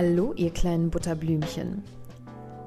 [0.00, 1.82] Hallo, ihr kleinen Butterblümchen.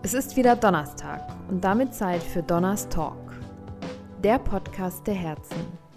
[0.04, 3.32] Es ist wieder Donnerstag und damit Zeit für Donners Talk.
[4.22, 5.56] Der Podcast der Herzen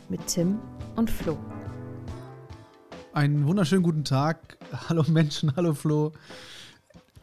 [0.08, 0.60] mit Tim
[0.94, 1.36] und Flo.
[3.12, 4.58] Einen wunderschönen guten Tag.
[4.88, 6.12] Hallo Menschen, hallo Flo.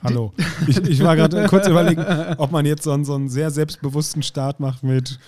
[0.04, 0.34] Hallo.
[0.68, 2.06] Ich, ich war gerade kurz überlegen,
[2.38, 5.20] ob man jetzt so einen, so einen sehr selbstbewussten Start macht mit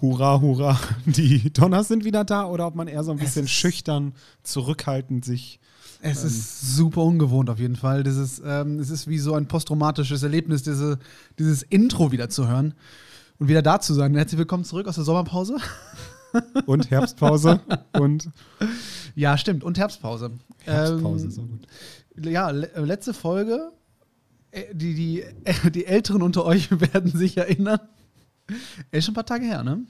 [0.00, 4.14] Hurra, Hurra, die Donners sind wieder da oder ob man eher so ein bisschen schüchtern,
[4.44, 5.58] zurückhaltend sich.
[6.00, 8.04] Es ist super ungewohnt auf jeden Fall.
[8.04, 10.98] Dieses, ähm, es ist wie so ein posttraumatisches Erlebnis, diese,
[11.38, 12.74] dieses Intro wieder zu hören
[13.38, 14.14] und wieder da zu sein.
[14.14, 15.56] Herzlich willkommen zurück aus der Sommerpause.
[16.66, 17.58] Und Herbstpause
[17.98, 18.28] und.
[19.14, 19.64] Ja, stimmt.
[19.64, 20.32] Und Herbstpause.
[20.64, 22.26] Herbstpause Ähm, ist auch gut.
[22.26, 23.72] Ja, äh, letzte Folge.
[24.50, 25.24] äh, Die, die,
[25.70, 27.80] die Älteren unter euch werden sich erinnern.
[28.90, 29.86] Ist schon ein paar Tage her, ne?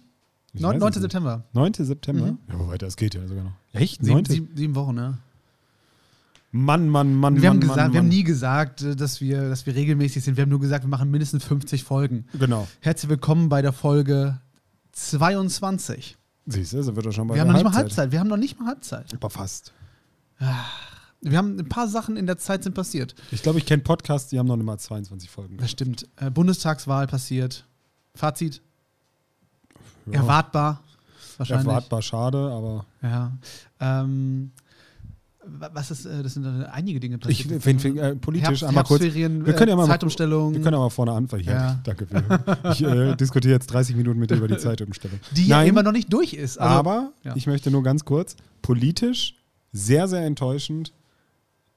[0.53, 0.89] Ich Neun- weiß 9.
[0.91, 1.03] es nicht.
[1.03, 1.45] September.
[1.55, 1.73] 9.
[1.75, 2.27] September?
[2.27, 2.39] Mhm.
[2.49, 3.53] Ja, wobei, das geht ja sogar noch.
[3.73, 4.01] Echt?
[4.05, 4.25] Sieben, 9.
[4.27, 5.19] sieben, sieben Wochen, ne?
[6.51, 9.49] Mann, Mann, Mann, Wir, Mann, haben, gesagt, Mann, wir haben nie gesagt, äh, dass wir,
[9.49, 10.37] dass wir regelmäßig sind.
[10.37, 12.27] Wir haben nur gesagt, wir machen mindestens 50 Folgen.
[12.39, 12.67] Genau.
[12.81, 14.41] Herzlich willkommen bei der Folge
[14.93, 16.17] 22.
[16.47, 18.11] Siehst du, sind wir doch schon bei wir haben noch nicht mal Halbzeit.
[18.13, 19.13] Wir haben noch nicht mal Halbzeit.
[19.15, 19.75] Aber fast.
[21.21, 23.15] Wir haben ein paar Sachen in der Zeit sind passiert.
[23.31, 25.59] Ich glaube, ich kenne Podcasts, die haben noch nicht mal 22 Folgen.
[25.59, 26.09] Das stimmt.
[26.17, 27.67] Äh, Bundestagswahl passiert.
[28.15, 28.63] Fazit.
[30.07, 30.21] Ja.
[30.21, 30.83] Erwartbar.
[31.37, 31.67] Wahrscheinlich.
[31.67, 33.33] Erwartbar schade, aber Ja.
[33.81, 34.53] Ähm,
[35.73, 37.63] was ist, äh, das sind äh, einige Dinge ich passiert.
[37.63, 39.01] finde äh, politisch Herbst, einmal kurz.
[39.01, 40.55] Herbstferien, Wir können ja äh, mal Zeitumstellung.
[40.55, 41.45] Wir können mal vorne anfangen.
[41.45, 41.81] Ja, Ja.
[41.85, 42.71] Danke für.
[42.73, 45.19] Ich äh, diskutiere jetzt 30 Minuten mit dir über die Zeitumstellung.
[45.33, 46.59] die ja immer noch nicht durch ist.
[46.59, 47.35] Also, aber ja.
[47.37, 49.35] ich möchte nur ganz kurz, politisch
[49.73, 50.93] sehr, sehr enttäuschend,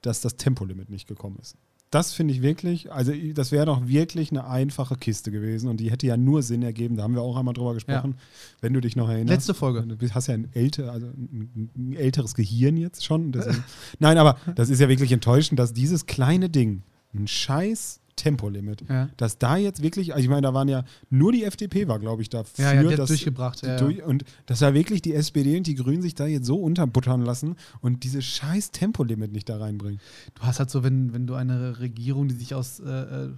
[0.02, 1.56] dass das Tempolimit nicht gekommen ist.
[1.92, 5.90] Das finde ich wirklich, also das wäre doch wirklich eine einfache Kiste gewesen und die
[5.90, 8.16] hätte ja nur Sinn ergeben, da haben wir auch einmal drüber gesprochen,
[8.62, 9.28] wenn du dich noch erinnerst.
[9.28, 9.82] Letzte Folge.
[9.82, 13.30] Du hast ja ein, älter, also ein älteres Gehirn jetzt schon.
[13.30, 13.62] Deswegen,
[13.98, 16.82] nein, aber das ist ja wirklich enttäuschend, dass dieses kleine Ding,
[17.14, 19.08] ein scheiß Tempolimit, Ja.
[19.16, 22.22] dass da jetzt wirklich, also ich meine, da waren ja nur die FDP war, glaube
[22.22, 25.56] ich, dafür, Ja, ja, die dass durchgebracht, ja, durch, und dass da wirklich die SPD
[25.56, 29.58] und die Grünen sich da jetzt so unterbuttern lassen und dieses scheiß Tempolimit nicht da
[29.58, 30.00] reinbringen.
[30.34, 33.30] Du hast halt so, wenn, wenn du eine Regierung, die sich aus äh, äh,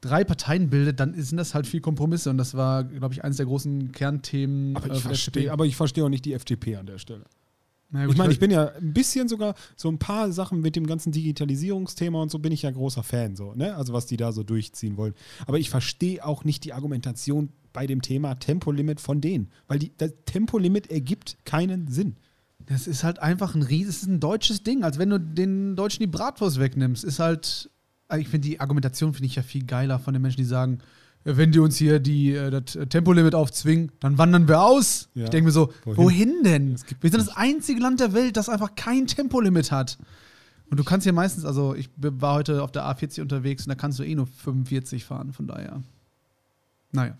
[0.00, 2.30] drei Parteien bildet, dann sind das halt viel Kompromisse.
[2.30, 4.76] Und das war, glaube ich, eines der großen Kernthemen.
[4.76, 7.24] Aber äh, ich der verstehe, aber ich verstehe auch nicht die FDP an der Stelle.
[7.90, 10.86] Gut, Ich meine, ich bin ja ein bisschen sogar so ein paar Sachen mit dem
[10.86, 13.74] ganzen Digitalisierungsthema und so bin ich ja großer Fan, so, ne?
[13.76, 15.14] Also was die da so durchziehen wollen.
[15.46, 19.92] Aber ich verstehe auch nicht die Argumentation bei dem Thema Tempolimit von denen, weil die,
[19.96, 22.16] das Tempolimit ergibt keinen Sinn.
[22.66, 26.08] Das ist halt einfach ein riesiges, ein deutsches Ding, als wenn du den Deutschen die
[26.08, 27.04] Bratwurst wegnimmst.
[27.04, 27.70] Ist halt,
[28.08, 30.80] also ich finde die Argumentation finde ich ja viel geiler von den Menschen, die sagen,
[31.24, 35.08] wenn die uns hier die, äh, das Tempolimit aufzwingen, dann wandern wir aus.
[35.14, 35.24] Ja.
[35.24, 36.42] Ich denke mir so, wohin, Wohin?
[36.44, 36.76] denn?
[37.00, 39.98] Wir sind das einzige Land der Welt, das einfach kein Tempolimit hat.
[40.70, 43.74] Und du kannst hier meistens, also ich war heute auf der A40 unterwegs und da
[43.74, 45.82] kannst du eh nur 45 fahren, von daher.
[46.92, 47.16] Naja.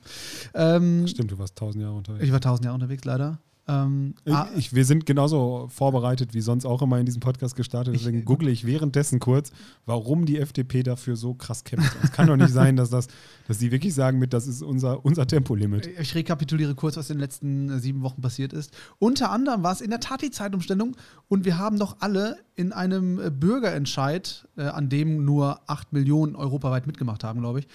[0.54, 2.24] Ähm, Stimmt, du warst tausend Jahre unterwegs.
[2.24, 3.38] ich war 1000 Jahre unterwegs, leider.
[3.68, 7.94] Ähm, ah, Ich, wir sind genauso vorbereitet wie sonst auch immer in diesem Podcast gestartet.
[7.94, 9.52] Deswegen google ich währenddessen kurz,
[9.84, 11.94] warum die FDP dafür so krass kämpft.
[12.02, 13.08] Es kann doch nicht sein, dass, das,
[13.46, 15.86] dass die wirklich sagen, mit, das ist unser, unser Tempolimit.
[16.00, 18.72] Ich rekapituliere kurz, was in den letzten äh, sieben Wochen passiert ist.
[18.98, 20.96] Unter anderem war es in der Tat die Zeitumstellung
[21.28, 26.36] und wir haben doch alle in einem äh, Bürgerentscheid, äh, an dem nur acht Millionen
[26.36, 27.68] europaweit mitgemacht haben, glaube ich,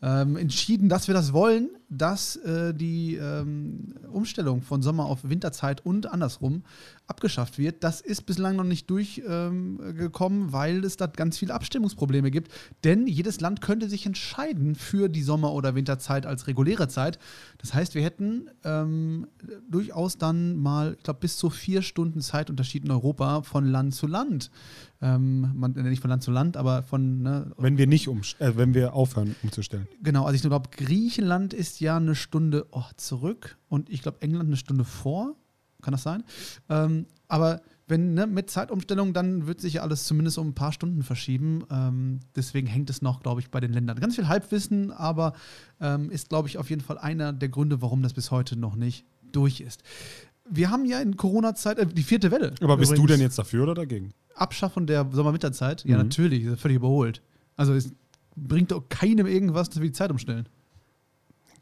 [0.00, 5.84] ähm, entschieden, dass wir das wollen, dass äh, die ähm, Umstellung von Sommer auf Winterzeit
[5.84, 6.62] und andersrum
[7.10, 7.84] abgeschafft wird.
[7.84, 12.52] Das ist bislang noch nicht durchgekommen, ähm, weil es da ganz viele Abstimmungsprobleme gibt.
[12.84, 17.18] Denn jedes Land könnte sich entscheiden für die Sommer- oder Winterzeit als reguläre Zeit.
[17.58, 19.26] Das heißt, wir hätten ähm,
[19.68, 24.06] durchaus dann mal, ich glaube, bis zu vier Stunden Zeitunterschied in Europa von Land zu
[24.06, 24.50] Land.
[25.02, 28.20] Ähm, man, äh, nicht von Land zu Land, aber von ne, Wenn wir nicht um,
[28.38, 29.88] äh, wenn wir aufhören umzustellen.
[30.02, 34.48] Genau, also ich glaube, Griechenland ist ja eine Stunde oh, zurück und ich glaube, England
[34.48, 35.36] eine Stunde vor.
[35.82, 36.24] Kann das sein?
[36.68, 40.72] Ähm, aber wenn ne, mit Zeitumstellung, dann wird sich ja alles zumindest um ein paar
[40.72, 41.64] Stunden verschieben.
[41.70, 43.98] Ähm, deswegen hängt es noch, glaube ich, bei den Ländern.
[43.98, 45.32] Ganz viel Halbwissen, aber
[45.80, 48.76] ähm, ist, glaube ich, auf jeden Fall einer der Gründe, warum das bis heute noch
[48.76, 49.82] nicht durch ist.
[50.48, 52.54] Wir haben ja in Corona-Zeit äh, die vierte Welle.
[52.60, 53.12] Aber bist du übrigens.
[53.12, 54.12] denn jetzt dafür oder dagegen?
[54.34, 55.84] Abschaffung der Sommer-Winterzeit?
[55.84, 56.04] Ja, Mhm.
[56.04, 57.22] natürlich, völlig überholt.
[57.56, 57.92] Also es
[58.36, 60.48] bringt doch keinem irgendwas, dass wir die Zeit umstellen.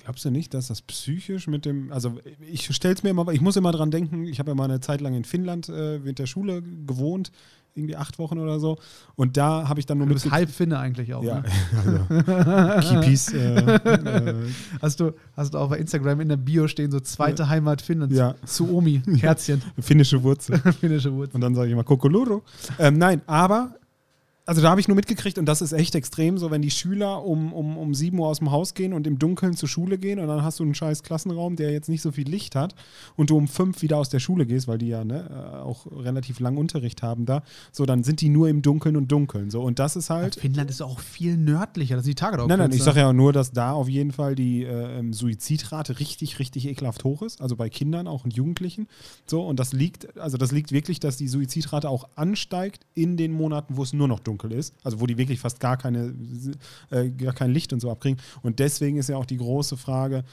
[0.08, 2.16] Glaubst du nicht, dass das psychisch mit dem, also
[2.50, 4.80] ich stelle es mir immer, ich muss immer dran denken, ich habe ja mal eine
[4.80, 7.30] Zeit lang in Finnland äh, während der Schule gewohnt,
[7.74, 8.78] irgendwie acht Wochen oder so.
[9.16, 11.22] Und da habe ich dann nur Du bist halb Finne eigentlich auch.
[11.22, 11.42] Ja,
[11.84, 12.24] Ne?
[12.74, 13.34] also Kipis.
[13.34, 14.34] Äh, äh,
[14.80, 18.16] Hast, du, hast du auch bei Instagram in der Bio stehen, so zweite Heimat Finnlands.
[18.16, 18.34] Ja.
[18.46, 20.58] Suomi, Herzchen, finnische Wurzel.
[20.80, 21.34] finnische Wurzel.
[21.34, 22.44] Und dann sage ich immer Kokoloro.
[22.78, 23.74] Ähm, nein, aber
[24.48, 27.22] also da habe ich nur mitgekriegt, und das ist echt extrem, so wenn die Schüler
[27.22, 30.18] um, um, um 7 Uhr aus dem Haus gehen und im Dunkeln zur Schule gehen
[30.18, 32.74] und dann hast du einen scheiß Klassenraum, der jetzt nicht so viel Licht hat
[33.14, 35.84] und du um 5 wieder aus der Schule gehst, weil die ja ne, äh, auch
[35.92, 37.42] relativ lang Unterricht haben da,
[37.72, 39.50] so dann sind die nur im Dunkeln und Dunkeln.
[39.50, 39.60] So.
[39.60, 40.36] Und das ist halt.
[40.36, 43.52] Finnland ist auch viel nördlicher, dass die Tage Nein, nein, ich sage ja nur, dass
[43.52, 47.68] da auf jeden Fall die äh, ähm, Suizidrate richtig, richtig ekelhaft hoch ist, also bei
[47.68, 48.88] Kindern auch und Jugendlichen.
[49.26, 53.32] So, und das liegt, also das liegt wirklich, dass die Suizidrate auch ansteigt in den
[53.32, 56.14] Monaten, wo es nur noch dunkel ist, also wo die wirklich fast gar keine,
[56.90, 58.20] äh, gar kein Licht und so abkriegen.
[58.42, 60.24] Und deswegen ist ja auch die große Frage,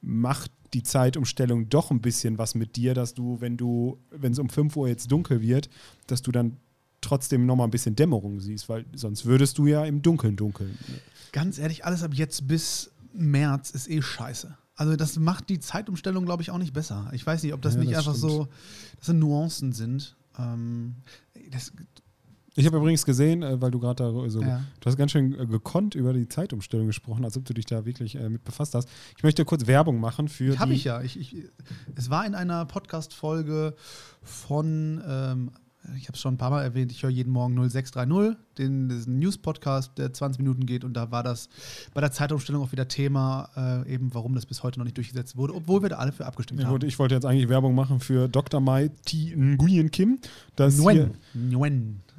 [0.00, 4.38] macht die Zeitumstellung doch ein bisschen was mit dir, dass du, wenn du, wenn es
[4.38, 5.68] um 5 Uhr jetzt dunkel wird,
[6.06, 6.56] dass du dann
[7.00, 10.78] trotzdem nochmal ein bisschen Dämmerung siehst, weil sonst würdest du ja im Dunkeln dunkeln.
[11.32, 14.56] Ganz ehrlich, alles ab jetzt bis März ist eh scheiße.
[14.74, 17.10] Also das macht die Zeitumstellung, glaube ich, auch nicht besser.
[17.12, 18.32] Ich weiß nicht, ob das Ja, nicht das einfach stimmt.
[18.32, 18.48] so,
[18.96, 20.16] das sind Nuancen sind.
[20.38, 20.94] Ähm,
[21.50, 21.72] das,
[22.54, 24.62] Ich habe übrigens gesehen, äh, weil du gerade da so, Ja.
[24.80, 27.84] du hast ganz schön äh, gekonnt über die Zeitumstellung gesprochen, als ob du dich da
[27.86, 28.88] wirklich äh, mit befasst hast.
[29.16, 31.00] Ich möchte kurz Werbung machen für habe ich ja.
[31.02, 31.36] Ich, ich,
[31.96, 33.74] es war in einer Podcast-Folge
[34.22, 35.50] von, ähm,
[35.96, 39.18] ich habe es schon ein paar Mal erwähnt, ich höre jeden Morgen 0630, den diesen
[39.18, 40.84] News-Podcast, der 20 Minuten geht.
[40.84, 41.48] Und da war das
[41.94, 45.36] bei der Zeitumstellung auch wieder Thema, äh, eben warum das bis heute noch nicht durchgesetzt
[45.36, 46.74] wurde, obwohl wir da alle für abgestimmt Ja, haben.
[46.74, 48.60] gut, ich wollte jetzt eigentlich Werbung machen für Dr.
[48.60, 49.34] Mai T.
[49.34, 50.18] Nguyen Kim.
[50.54, 51.14] Das Nguyen.
[51.34, 51.42] Nguyen.
[51.50, 52.11] hier, Nguyen, äh,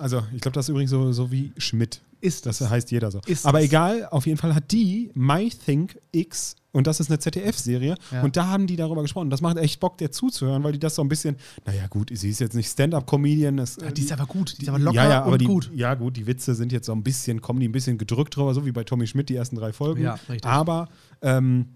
[0.00, 2.00] also ich glaube, das ist übrigens so, so wie Schmidt.
[2.20, 2.70] Ist Das es.
[2.70, 3.20] heißt jeder so.
[3.26, 3.66] Ist Aber es.
[3.66, 8.22] egal, auf jeden Fall hat die My Think X und das ist eine ZDF-Serie Ja.
[8.22, 9.28] und da haben die darüber gesprochen.
[9.30, 11.36] Das macht echt Bock, der zuzuhören, weil die das so ein bisschen,
[11.66, 13.58] naja gut, sie ist jetzt nicht Stand-Up-Comedian.
[13.58, 14.56] das- Ja, die ist aber gut.
[14.58, 15.70] Die ist aber locker ja, ja, aber und die, gut.
[15.74, 18.54] Ja, gut, die Witze sind jetzt so ein bisschen, kommen die ein bisschen gedrückt drüber,
[18.54, 20.02] so wie bei Tommy Schmidt die ersten drei Folgen.
[20.02, 20.44] Ja, richtig.
[20.46, 20.88] Aber,
[21.22, 21.66] ähm,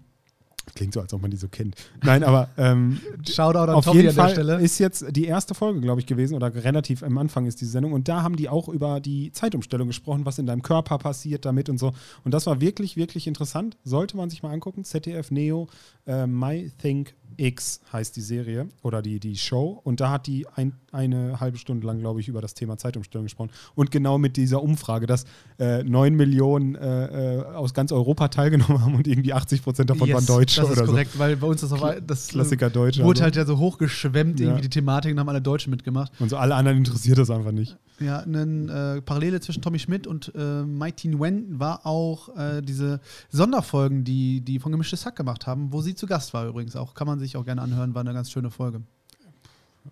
[0.75, 1.75] klingt so, als ob man die so kennt.
[2.03, 2.99] Nein, aber ähm,
[3.29, 4.61] Shoutout an auf Tommy jeden an der Fall Stelle.
[4.61, 7.93] ist jetzt die erste Folge, glaube ich, gewesen oder relativ am Anfang ist die Sendung
[7.93, 11.69] und da haben die auch über die Zeitumstellung gesprochen, was in deinem Körper passiert damit
[11.69, 11.93] und so.
[12.23, 13.77] Und das war wirklich, wirklich interessant.
[13.83, 14.83] Sollte man sich mal angucken.
[14.83, 15.67] ZDF Neo,
[16.05, 19.79] äh, My Think X heißt die Serie oder die, die Show.
[19.83, 23.25] Und da hat die ein, eine halbe Stunde lang, glaube ich, über das Thema Zeitumstellung
[23.25, 23.49] gesprochen.
[23.75, 25.25] Und genau mit dieser Umfrage, dass
[25.59, 30.07] äh, 9 Millionen äh, äh, aus ganz Europa teilgenommen haben und irgendwie 80 Prozent davon
[30.07, 30.91] Yes, waren Deutsche das ist oder so.
[30.93, 33.03] korrekt, weil bei uns das auch das Klassiker Deutsche.
[33.03, 33.23] wurde also.
[33.23, 34.61] halt ja so hochgeschwemmt, irgendwie Ja.
[34.61, 36.11] die Thematik, und haben alle Deutschen mitgemacht.
[36.19, 37.77] Und so alle anderen interessiert das einfach nicht.
[37.99, 42.99] Ja, eine äh, Parallele zwischen Tommy Schmidt und äh, Mighty Nguyen war auch äh, diese
[43.29, 46.93] Sonderfolgen, die die von Gemischtes Hack gemacht haben, wo sie zu Gast war übrigens auch.
[46.95, 48.81] Kann man sich auch gerne anhören, war eine ganz schöne Folge.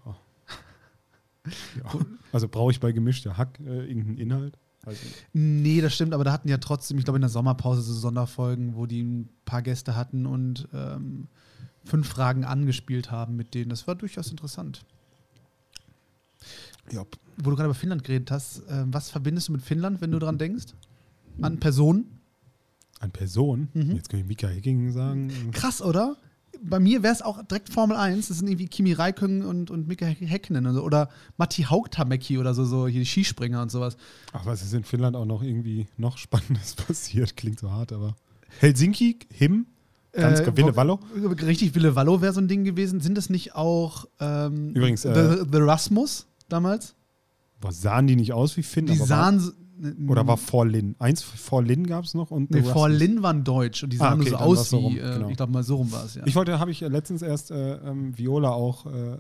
[0.06, 0.16] Ja.
[2.32, 4.58] Also brauche ich bei gemischter Hack äh, irgendeinen Inhalt?
[4.86, 5.00] Also,
[5.34, 8.76] Nee, das stimmt, aber da hatten ja trotzdem, ich glaube, in der Sommerpause so Sonderfolgen,
[8.76, 11.28] wo die ein paar Gäste hatten und ähm,
[11.86, 13.70] fünf Fragen angespielt haben mit denen.
[13.70, 14.86] Das war durchaus interessant.
[16.92, 17.04] ja.
[17.38, 20.20] Wo du gerade über Finnland geredet hast, äh, was verbindest du mit Finnland, wenn du
[20.20, 20.68] dran denkst?
[21.42, 22.20] An Personen?
[23.00, 23.70] An Person?
[23.74, 23.96] Mhm.
[23.96, 25.32] Jetzt kann ich Mika Hecking sagen.
[25.52, 26.18] Krass, oder?
[26.62, 28.28] Bei mir wäre es auch direkt Formel 1.
[28.28, 30.84] Das sind irgendwie Kimi Räikkönen und, und Mika Häkkinen oder, so.
[30.84, 33.98] oder Matti Haugtamäki oder so, so hier die Skispringer und sowas.
[34.34, 37.38] Ach, was ist in Finnland auch noch irgendwie noch Spannendes passiert?
[37.38, 38.16] Klingt so hart, aber.
[38.60, 39.68] Helsinki, Him,
[40.12, 41.00] ganz Äh, Wille Wallo.
[41.42, 43.00] Richtig, Wille Wallo wäre so ein Ding gewesen.
[43.00, 46.96] Sind das nicht auch ähm, Übrigens, The, äh, The Rasmus damals?
[47.62, 48.86] Was sahen die nicht aus wie Finn?
[48.86, 49.52] Die sahen.
[49.82, 50.96] So- oder war Forlin?
[51.00, 53.00] Eins Forlin gab es noch und Nee, The vor Rasmus.
[53.00, 55.00] Lin waren deutsch und die Ah, sahen okay, nur so aus so wie, rum, äh,
[55.14, 55.30] genau.
[55.30, 56.24] ich glaube mal so rum war es, ja.
[56.26, 59.18] Ich wollte, habe ich äh, letztens erst äh, ähm, Viola auch, äh, äh,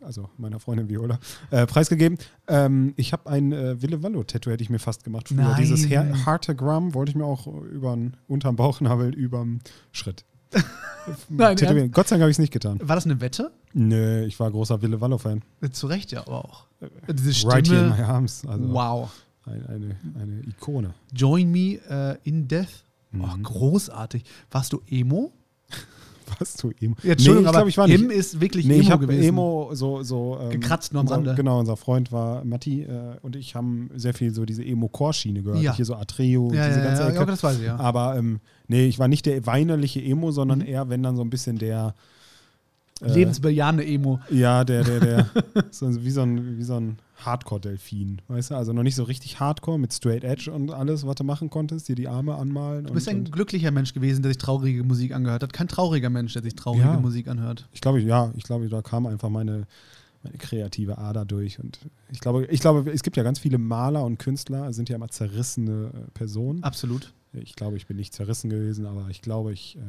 [0.00, 1.18] also meiner Freundin Viola,
[1.50, 2.18] preisgegeben.
[2.46, 5.28] Ähm, ich habe ein Wille Wallo-Tattoo, hätte ich mir fast gemacht.
[5.28, 5.38] Früher.
[5.38, 5.56] Nein.
[5.58, 7.96] Dieses Her Hartegramm wollte ich mir auch über
[8.28, 9.58] unterm Bauchnabel, überm
[9.92, 10.24] Schritt.
[11.28, 11.90] Nein, Tätowieren.
[11.90, 12.78] Gott sei Dank habe ich es nicht getan.
[12.82, 13.50] war das eine Wette?
[13.74, 15.42] Nö, ich war großer Wille Wallo-Fan.
[15.72, 16.66] Zu Recht ja aber auch.
[17.12, 17.52] Diese Stimme.
[17.54, 18.44] Right here in my arms.
[18.46, 19.10] Also wow.
[19.48, 20.94] Ein, eine, eine Ikone.
[21.14, 22.84] Join Me äh, in Death.
[23.10, 23.42] Mhm.
[23.42, 24.22] großartig.
[24.50, 25.32] Warst du Emo?
[26.38, 26.94] Was du Emo?
[27.02, 28.00] Ja, Entschuldigung, ich aber glaube, ich war nicht.
[28.02, 29.22] Im ist wirklich Nee, Emo ich gewesen.
[29.28, 31.34] Emo so, so ähm, Gekratzt nur am Rande.
[31.34, 35.62] Genau, unser Freund war Matti äh, und ich haben sehr viel so diese Emo-Core-Schiene gehört.
[35.62, 35.74] Ja.
[35.74, 37.18] Hier so Atreo, Ja, diese ja, ganze ja, Ecke.
[37.18, 37.76] ja, das weiß ich, ja.
[37.76, 40.66] Aber ähm, nee, ich war nicht der weinerliche Emo, sondern Mhm.
[40.66, 41.94] eher, wenn dann so ein bisschen der
[43.00, 44.20] Lebensbejahende Emo.
[44.30, 45.26] Ja, der, der, der,
[45.70, 48.54] so wie so ein, wie so ein Hardcore-Delfin, weißt du?
[48.54, 51.88] Also noch nicht so richtig Hardcore mit Straight Edge und alles, was du machen konntest,
[51.88, 52.86] dir die Arme anmalen.
[52.86, 55.52] Du bist und, ein und glücklicher Mensch gewesen, der sich traurige Musik angehört hat.
[55.52, 57.00] Kein trauriger Mensch, der sich traurige Ja.
[57.00, 57.68] Musik anhört.
[57.72, 59.66] ich glaube, ja, ich glaube, da kam einfach meine,
[60.22, 61.58] meine kreative Ader durch.
[61.58, 61.78] Und
[62.10, 65.08] ich glaube, ich glaube, es gibt ja ganz viele Maler und Künstler, sind ja immer
[65.08, 66.62] zerrissene äh, Personen.
[66.62, 67.12] Absolut.
[67.32, 69.80] Ich glaube, ich bin nicht zerrissen gewesen, aber ich glaube, ich äh,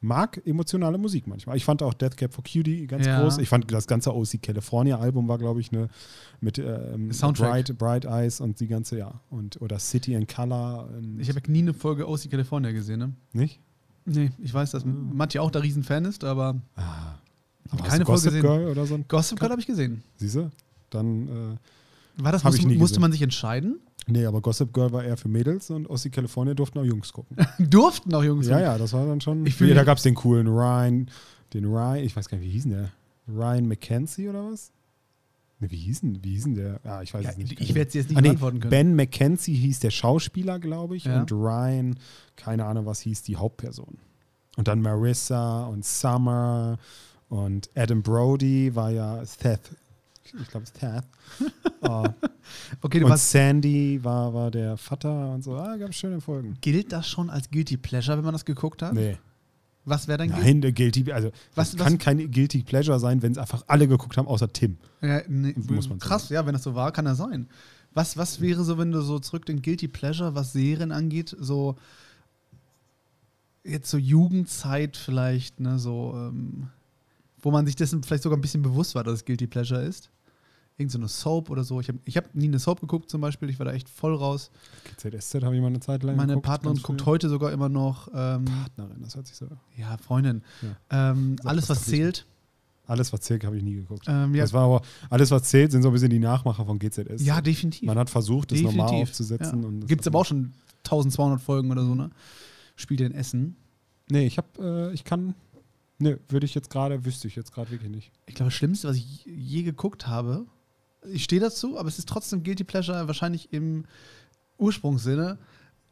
[0.00, 1.56] mag emotionale Musik manchmal.
[1.56, 3.20] Ich fand auch Death Cab for Cutie ganz Ja.
[3.20, 3.38] groß.
[3.38, 5.88] Ich fand das ganze OC California Album war, glaube ich, eine
[6.40, 7.10] mit ähm.
[7.34, 9.20] Bright, Bright Eyes und die ganze, ja.
[9.30, 10.88] Und, oder City and Color.
[10.96, 13.12] Und, Ich habe nie eine Folge OC California gesehen, ne?
[13.32, 13.60] nicht?
[14.04, 17.14] Nee, ich weiß, dass Matti auch da Riesenfan ist, aber Ah.
[17.70, 18.60] Aber Keine Gossip Folge gesehen.
[18.64, 18.98] Girl oder so?
[19.08, 20.02] Gossip Girl habe ich gesehen.
[20.16, 20.50] Siehst du?
[20.90, 23.00] Dann, äh, War das, Hab ich musste, nie musste gesehen.
[23.02, 23.80] man sich entscheiden?
[24.08, 27.36] Nee, aber Gossip Girl war eher für Mädels und OC California durften auch Jungs gucken.
[27.58, 28.46] Durften auch Jungs.
[28.48, 29.46] ja, ja, das war dann schon.
[29.46, 31.10] Ich fühl- da gab es den coolen Ryan,
[31.54, 32.90] den Ryan, ich weiß gar nicht, wie hieß denn der?
[33.28, 34.70] Ryan McKenzie oder was?
[35.60, 36.80] Ne, wie hieß denn, wie hieß denn der?
[36.84, 37.60] Ah, ich weiß Ja, es nicht.
[37.60, 38.70] ich werde es jetzt nicht Ah, nee, beantworten können.
[38.70, 41.20] Ben McKenzie hieß der Schauspieler, glaube ich, Ja.
[41.20, 41.98] und Ryan,
[42.36, 43.98] keine Ahnung, was hieß die Hauptperson.
[44.56, 46.78] Und dann Marissa und Summer
[47.28, 49.60] und Adam Brody war ja Seth.
[50.40, 51.04] Ich glaube, Seth.
[51.80, 52.12] Ah,
[52.82, 55.54] okay, und Sandy war, war der Vater und so.
[55.56, 56.56] Ah, gab schöne Folgen.
[56.60, 58.94] gilt das schon als Guilty Pleasure, wenn man das geguckt hat?
[58.94, 59.16] Nee.
[59.84, 63.30] Was wäre dein Nein, der Guilty, also Was- was, kann kein Guilty Pleasure sein, wenn
[63.32, 64.76] es einfach alle geguckt haben, außer Tim.
[65.00, 67.48] Ja, nee, Muss man krass, ja, wenn das so war, kann das sein.
[67.94, 71.76] Was, was wäre so, wenn du so zurückdenkst, Guilty Pleasure, was Serien angeht, so
[73.64, 76.68] jetzt so Jugendzeit vielleicht, ne, so, ähm,
[77.40, 80.10] wo man sich dessen vielleicht sogar ein bisschen bewusst war, dass es Guilty Pleasure ist?
[80.78, 81.80] Irgend so eine Soap oder so.
[81.80, 84.14] Ich habe ich hab nie eine Soap geguckt zum Beispiel, ich war da echt voll
[84.14, 84.50] raus.
[84.96, 88.08] GZSZ habe ich mal eine Zeit lang Meine geguckt, Partnerin guckt heute sogar immer noch,
[88.14, 89.46] ähm, Partnerin, das hört sich so.
[89.76, 90.42] ja, Freundin.
[90.62, 91.10] Ja.
[91.10, 92.26] Ähm, alles, was zählt.
[92.86, 94.04] Alles, was zählt, habe ich nie geguckt.
[94.08, 96.78] Ähm, ja, Das war aber, alles, was zählt, sind so ein bisschen die Nachmacher von
[96.78, 97.22] GZS.
[97.24, 97.82] ja, definitiv.
[97.86, 99.10] Man hat versucht, das normal Definitiv.
[99.10, 99.80] aufzusetzen.
[99.80, 99.86] Ja.
[99.86, 100.52] Gibt es aber auch schon
[100.84, 102.10] 1200 Folgen oder so, ne?
[102.76, 103.56] Spielt in Essen.
[104.10, 105.34] Nee, ich habe, äh, ich kann,
[105.98, 108.10] ne, würde ich jetzt gerade, wüsste ich jetzt gerade wirklich nicht.
[108.26, 110.46] Ich glaube, das Schlimmste, was ich je geguckt habe,
[111.12, 113.84] ich stehe dazu, aber es ist trotzdem Guilty Pleasure, wahrscheinlich im
[114.58, 115.38] Ursprungssinne,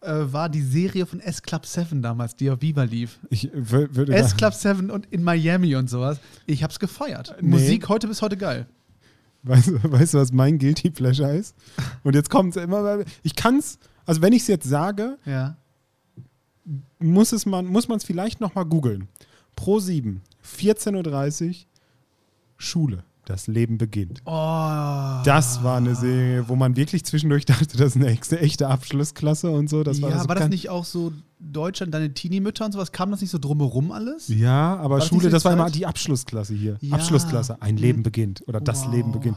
[0.02, 3.18] äh, war die Serie von S Club 7 damals, die auf Viva lief.
[3.30, 6.18] Äh, wür- würde S Club 7 und in Miami und sowas.
[6.46, 7.34] Ich hab's gefeiert.
[7.40, 7.48] Nee.
[7.48, 8.66] Musik heute bis heute geil.
[9.42, 11.54] Weißt, du- weißt du, was mein Guilty Pleasure ist?
[12.02, 15.56] Und jetzt kommt es immer, ich kann es, also wenn ich es jetzt sage, Ja.
[16.98, 19.08] muss es man, muss man es vielleicht nochmal googeln.
[19.54, 21.54] Pro 7, 14.30 Uhr,
[22.58, 23.04] Schule.
[23.26, 24.22] Das Leben beginnt.
[24.24, 24.30] Oh.
[25.24, 29.50] Das war eine Serie, wo man wirklich zwischendurch dachte, das ist eine echte, echte Abschlussklasse
[29.50, 29.82] und so.
[29.82, 32.92] Das ja, war, so war das nicht auch so Deutschland, deine Teenie-Mütter und sowas?
[32.92, 34.28] Kam das nicht so drumherum alles?
[34.28, 36.78] Ja, aber War das Schule, so das war immer die Abschlussklasse hier.
[36.80, 36.94] Ja.
[36.94, 37.60] Abschlussklasse.
[37.60, 37.76] Ein.
[37.76, 38.44] Leben beginnt.
[38.46, 38.94] Oder das Wow.
[38.94, 39.36] Leben beginnt.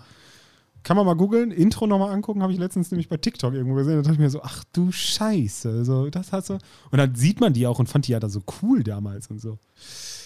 [0.84, 3.96] Kann man mal googeln, Intro nochmal angucken, habe ich letztens nämlich bei TikTok irgendwo gesehen.
[3.96, 5.84] Da dachte ich mir so, ach du Scheiße.
[5.84, 6.60] So, das hat so.
[6.91, 9.41] Und dann sieht man die auch und fand die ja da so cool damals und
[9.41, 9.58] so.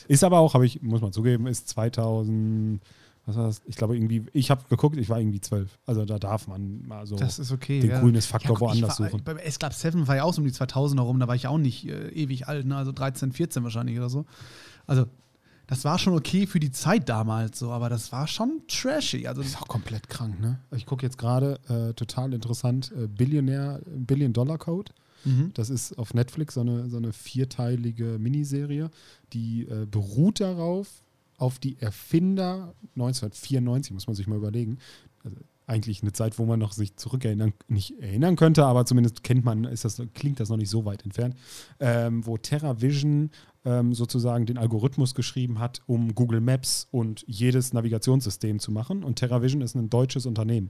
[0.09, 2.81] Ist aber auch, habe ich, muss man zugeben, ist 2000,
[3.25, 3.61] was war das?
[3.65, 5.79] Ich glaube irgendwie, ich habe geguckt, ich war irgendwie zwölf.
[5.85, 7.79] Also da darf man mal so okay.
[7.79, 7.99] den ja.
[8.01, 9.23] Coolness-Faktor guck, ich woanders war, suchen.
[9.23, 11.47] Beim S Club 7 war ja auch so um die 2000er rum, da war ich
[11.47, 12.75] auch nicht äh, ewig alt, ne?
[12.75, 14.25] also 13, 14 wahrscheinlich oder so.
[14.87, 15.05] Also,
[15.67, 19.25] das war schon okay für die Zeit damals so, aber das war schon trashy.
[19.25, 20.59] Also, Ist auch komplett krank, ne?
[20.75, 24.91] Ich gucke jetzt gerade, äh, total interessant, äh, Billionär, Billion Dollar Code.
[25.23, 25.51] mhm.
[25.53, 28.91] Das ist auf Netflix so eine, so eine vierteilige Miniserie,
[29.31, 30.89] die äh, beruht darauf,
[31.37, 34.77] auf die Erfinder 1994, muss man sich mal überlegen.
[35.23, 39.45] Also eigentlich eine Zeit, wo man noch sich zurückerinnern, nicht erinnern könnte, aber zumindest kennt
[39.45, 41.35] man, ist das, klingt das noch nicht so weit entfernt,
[41.79, 43.31] ähm, wo TerraVision
[43.65, 49.03] ähm, sozusagen den Algorithmus geschrieben hat, um Google Maps und jedes Navigationssystem zu machen.
[49.03, 50.69] Und TerraVision ist ein deutsches Unternehmen.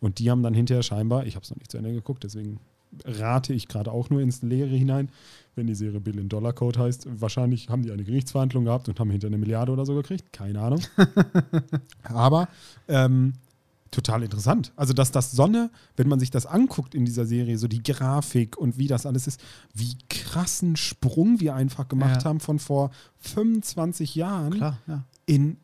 [0.00, 2.58] Und die haben dann hinterher scheinbar, ich habe es noch nicht zu Ende geguckt, deswegen
[3.04, 5.08] rate ich gerade auch nur ins Leere hinein,
[5.56, 7.08] wenn die Serie Billion Dollar Code heißt.
[7.20, 10.32] Wahrscheinlich haben die eine Gerichtsverhandlung gehabt und haben hinter eine Milliarde oder so gekriegt.
[10.32, 10.80] Keine Ahnung.
[12.02, 12.48] Aber
[12.88, 13.34] ähm,
[13.90, 14.72] total interessant.
[14.76, 18.56] Also, dass das Sonne, wenn man sich das anguckt in dieser Serie, so die Grafik
[18.56, 19.40] und wie das alles ist,
[19.72, 22.28] wie krassen Sprung wir einfach gemacht Ja.
[22.30, 25.04] haben von vor 25 Jahren Klar, ja.
[25.26, 25.56] in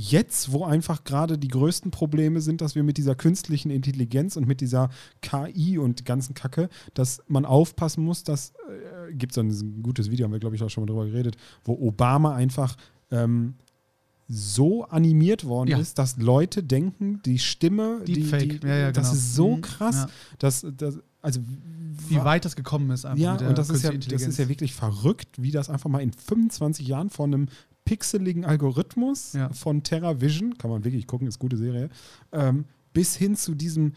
[0.00, 4.46] jetzt, wo einfach gerade die größten Probleme sind, dass wir mit dieser künstlichen Intelligenz und
[4.46, 4.90] mit dieser
[5.22, 8.52] KI und ganzen Kacke, dass man aufpassen muss, dass
[9.08, 11.36] äh, gibt es ein gutes Video, haben wir glaube ich auch schon mal drüber geredet,
[11.64, 12.76] wo Obama einfach
[13.10, 13.54] ähm,
[14.28, 15.78] so animiert worden Ja.
[15.78, 19.18] ist, dass Leute denken, die Stimme, die, Deepfake, die, ja, ja, das genau.
[19.18, 20.06] ist so Mhm, krass,
[20.38, 21.40] dass, dass also
[22.08, 24.72] Wie weit das gekommen ist einfach ja, und das ist ja, das ist ja wirklich
[24.74, 27.48] verrückt, wie das einfach mal in 25 Jahren von einem
[27.88, 29.48] pixeligen Algorithmus Ja.
[29.50, 31.88] von TerraVision, kann man wirklich gucken, ist gute Serie,
[32.32, 33.92] ähm, bis hin zu diesem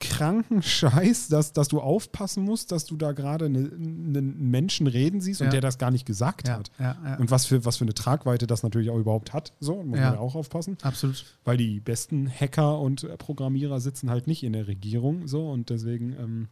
[0.00, 5.20] kranken Scheiß, dass, dass du aufpassen musst, dass du da gerade ne- einen Menschen reden
[5.20, 5.50] siehst und Ja.
[5.52, 6.70] der das gar nicht gesagt ja, hat.
[6.78, 7.16] ja.
[7.18, 9.52] Und was für, was für eine Tragweite das natürlich auch überhaupt hat.
[9.60, 10.06] So, muss Ja.
[10.06, 10.76] man ja auch aufpassen.
[10.82, 11.24] Absolut.
[11.44, 15.26] Weil die besten Hacker und Programmierer sitzen halt nicht in der Regierung.
[15.28, 16.48] So, und deswegen, ähm,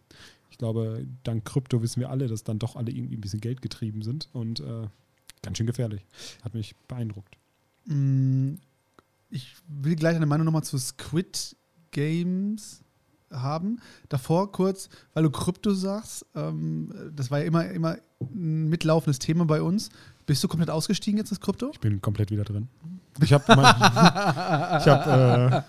[0.51, 3.61] ich glaube, dank Krypto wissen wir alle, dass dann doch alle irgendwie ein bisschen Geld
[3.61, 4.29] getrieben sind.
[4.33, 4.87] Und äh,
[5.43, 6.05] ganz schön gefährlich.
[6.45, 7.37] Hat mich beeindruckt.
[7.87, 8.55] Mm,
[9.31, 11.57] Ich will gleich eine Meinung nochmal zu Squid
[11.91, 12.83] Games
[13.31, 13.81] haben.
[14.09, 19.45] Davor kurz, weil du Krypto sagst, ähm, das war ja immer, immer ein mitlaufendes Thema
[19.47, 19.89] bei uns.
[20.27, 21.71] Bist du komplett ausgestiegen jetzt aus Krypto?
[21.73, 22.69] Ich bin komplett wieder drin.
[23.23, 25.63] Ich habe hab, äh,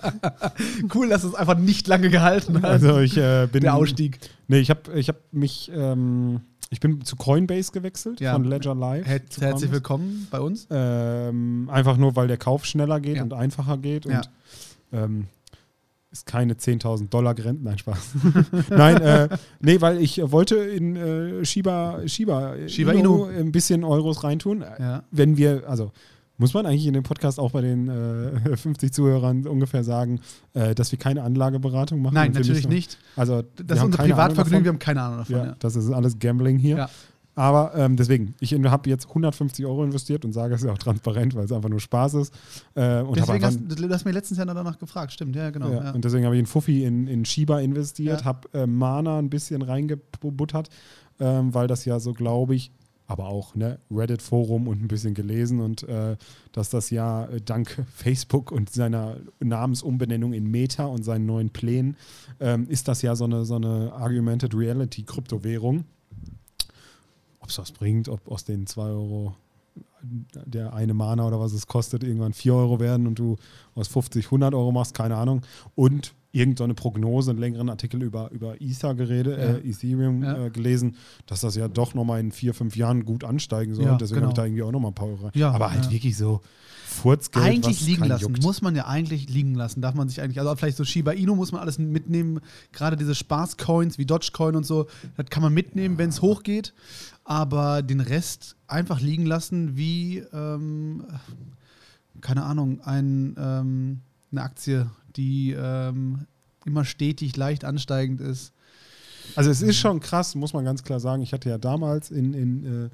[0.94, 2.66] Cool, dass es einfach nicht lange gehalten hat.
[2.66, 4.20] also ich äh, bin der Ausstieg.
[4.48, 6.42] Nee, ich habe ich hab mich ähm,
[6.74, 8.34] ich bin zu Coinbase gewechselt Ja.
[8.34, 9.06] von Ledger Live.
[9.08, 10.68] Her herzlich willkommen bei uns.
[10.72, 13.24] Ähm, einfach nur, weil der Kauf schneller geht Ja.
[13.24, 14.18] und einfacher geht Ja.
[14.18, 14.30] und
[14.92, 15.28] ähm,
[16.12, 17.64] ist keine 10.000 Dollar Grenzen.
[17.64, 18.00] Nein, Spaß.
[18.70, 23.26] Nein, äh, nee, weil ich wollte in äh, Shiba, Shiba, Shiba Inu.
[23.26, 24.64] ein bisschen Euros reintun.
[24.80, 25.04] Ja.
[25.12, 25.92] Wenn wir, also
[26.38, 30.20] muss man eigentlich in dem Podcast auch bei den äh, 50 Zuhörern ungefähr sagen,
[30.54, 32.16] äh, dass wir keine Anlageberatung machen?
[32.16, 32.98] Nein, natürlich nicht.
[33.16, 35.36] Also, Das ist unser Privatvergnügen, wir haben keine Ahnung davon.
[35.36, 35.56] Ja, Ja.
[35.60, 36.78] das ist alles Gambling hier.
[36.78, 36.90] Ja.
[37.36, 41.34] Aber ähm, deswegen, ich habe jetzt 150 Euro investiert und sage es ja auch transparent,
[41.34, 42.34] weil es einfach nur Spaß ist.
[42.76, 45.14] Äh, und Deswegen hast du hast mir letztens ja danach gefragt.
[45.14, 45.72] Stimmt, ja, genau.
[45.72, 45.92] ja, Ja.
[45.94, 48.26] Und deswegen habe ich in Fuffi in, in Shiba investiert, Ja.
[48.26, 50.70] habe äh, Mana ein bisschen reingebuttert,
[51.20, 52.72] ähm, weil das ja so, glaube ich,
[53.14, 56.18] aber auch ne, Reddit-Forum und ein bisschen gelesen und äh,
[56.52, 61.96] dass das ja äh, dank Facebook und seiner Namensumbenennung in Meta und seinen neuen Plänen
[62.40, 65.86] ähm, ist das ja so eine, so eine Argumented Reality-Kryptowährung.
[67.40, 69.36] Ob es was bringt, ob aus den 2 Euro
[70.02, 73.38] der eine Mana oder was es kostet, irgendwann 4 Euro werden und du
[73.76, 75.42] aus 50 100 Euro machst, keine Ahnung.
[75.76, 79.44] Und irgendeine Prognose, einen längeren Artikel über, über Ether geredet, Ja.
[79.54, 80.46] äh, Ethereum Ja.
[80.46, 80.96] äh, gelesen,
[81.28, 83.86] dass das ja doch nochmal in vier, fünf Jahren gut ansteigen soll.
[83.86, 84.30] Ja, Deswegen genau.
[84.30, 85.30] habe ich da irgendwie auch nochmal ein paar Euro.
[85.36, 86.42] Ja, Aber halt wirklich so
[86.88, 88.24] Furzgeld, eigentlich liegen lassen.
[88.24, 88.42] juckt.
[88.44, 89.82] Muss man ja eigentlich liegen lassen.
[89.82, 92.40] Darf man sich eigentlich, also vielleicht so Shiba Inu muss man alles mitnehmen.
[92.72, 96.74] Gerade diese Spaßcoins wie Dogecoin und so, das kann man mitnehmen, wenn es hochgeht.
[97.24, 101.04] Aber den Rest einfach liegen lassen, wie, ähm,
[102.22, 104.00] keine Ahnung, ein, ähm,
[104.34, 106.26] eine Aktie, die ähm,
[106.66, 108.52] immer stetig leicht ansteigend ist.
[109.36, 111.22] Also es ist schon krass, muss man ganz klar sagen.
[111.24, 112.90] Ich hatte ja damals in, in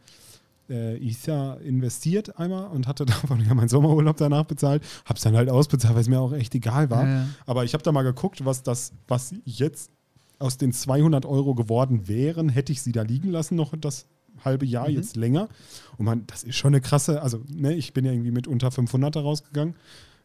[0.69, 4.83] äh, äh, Ether investiert einmal und hatte davon ja meinen Sommerurlaub danach bezahlt.
[5.05, 7.03] Hab's dann halt ausbezahlt, weil es mir auch echt egal war.
[7.05, 7.27] Ja, ja.
[7.47, 9.89] Aber ich habe da mal geguckt, was das, was jetzt
[10.37, 14.05] aus den 200 Euro geworden wären, hätte ich sie da liegen lassen, noch das
[14.45, 14.95] halbe Jahr, Mhm.
[14.95, 15.49] jetzt länger.
[15.97, 18.71] Und man, das ist schon eine krasse, also ne, ich bin ja irgendwie mit unter
[18.71, 19.75] 500 da rausgegangen.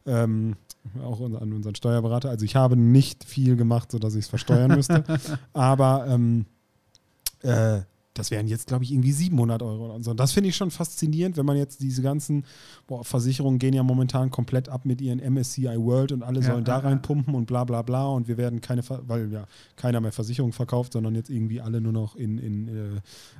[0.07, 0.57] Ähm,
[1.03, 2.31] auch an an unseren Steuerberater.
[2.31, 5.05] Also ich habe nicht viel gemacht, sodass ich es versteuern müsste.
[5.53, 6.47] Aber ähm,
[7.43, 7.81] äh,
[8.15, 10.13] das wären jetzt, glaube ich, irgendwie 700 Euro oder so.
[10.13, 12.45] Und das finde ich schon faszinierend, wenn man jetzt diese ganzen
[12.87, 16.65] boah, Versicherungen gehen ja momentan komplett ab mit ihren MSCI World und alle Ja, sollen
[16.65, 20.13] da ja, reinpumpen und bla bla bla und wir werden keine, weil ja keiner mehr
[20.13, 22.69] Versicherungen verkauft, sondern jetzt irgendwie alle nur noch in, in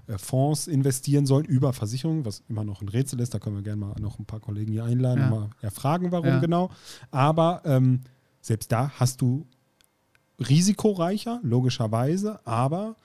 [0.09, 3.33] äh, äh, Fonds investieren sollen über Versicherungen, was immer noch ein Rätsel ist.
[3.33, 5.25] Da können wir gerne mal noch ein paar Kollegen hier einladen Ja.
[5.31, 6.71] und mal erfragen, warum genau.
[7.13, 8.01] Aber ähm,
[8.41, 9.47] selbst da hast du
[10.41, 12.97] risikoreicher, logischerweise, aber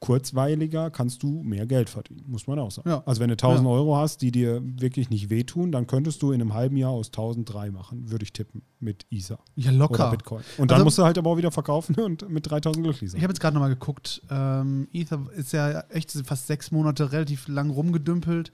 [0.00, 2.88] kurzweiliger kannst du mehr Geld verdienen, muss man auch sagen.
[2.88, 3.02] Ja.
[3.06, 3.72] Also wenn du 1000 Ja.
[3.74, 7.08] Euro hast, die dir wirklich nicht wehtun, dann könntest du in einem halben Jahr aus
[7.08, 10.10] 1003 machen, würde ich tippen, mit Ether Ja, oder locker.
[10.10, 10.42] Bitcoin.
[10.58, 13.18] Und dann Also- musst du halt aber auch wieder verkaufen und mit 3000 glücklich sein.
[13.18, 14.22] Ich habe jetzt gerade nochmal geguckt.
[14.30, 18.52] Ähm, Ether ist ja echt fast sechs Monate relativ lang rumgedümpelt.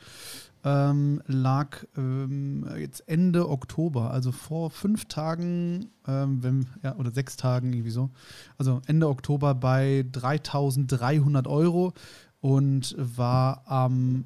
[0.65, 7.37] Ähm, lag ähm, jetzt Ende Oktober, also vor fünf Tagen, ähm, wenn, ja, oder sechs
[7.37, 8.11] Tagen irgendwie so.
[8.59, 11.93] Also Ende Oktober bei 3300 Euro
[12.41, 14.25] und war am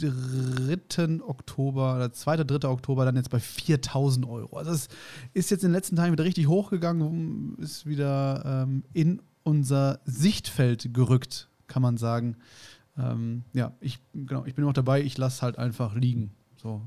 [0.00, 1.20] 3.
[1.22, 2.44] Oktober oder 2.
[2.44, 2.68] 3.
[2.68, 4.56] Oktober dann jetzt bei 4000 Euro.
[4.56, 4.88] Also es
[5.34, 10.94] ist jetzt in den letzten Tagen wieder richtig hochgegangen, ist wieder ähm, in unser Sichtfeld
[10.94, 12.36] gerückt, kann man sagen.
[12.98, 16.32] Ähm, ja, ich, genau, ich bin noch dabei, ich lasse halt einfach liegen.
[16.56, 16.82] So.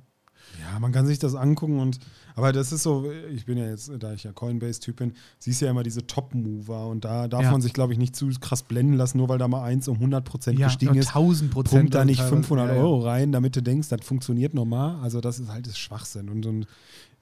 [0.62, 1.98] Ja, man kann sich das angucken und
[2.36, 5.72] aber das ist so, ich bin ja jetzt, da ich ja Coinbase-Typ bin, siehst ja
[5.72, 7.52] immer diese Top-Mover und da darf Ja.
[7.52, 9.98] man sich, glaube ich, nicht zu krass blenden lassen, nur weil da mal eins um
[9.98, 11.08] 100% gestiegen ist.
[11.16, 11.82] 1000 Prozent.
[11.82, 12.36] Pump da nicht teilweise.
[12.44, 12.82] 500 Ja, ja.
[12.82, 15.00] Euro rein, damit du denkst, das funktioniert normal.
[15.02, 16.30] Also das ist halt das Schwachsinn.
[16.30, 16.68] Und, und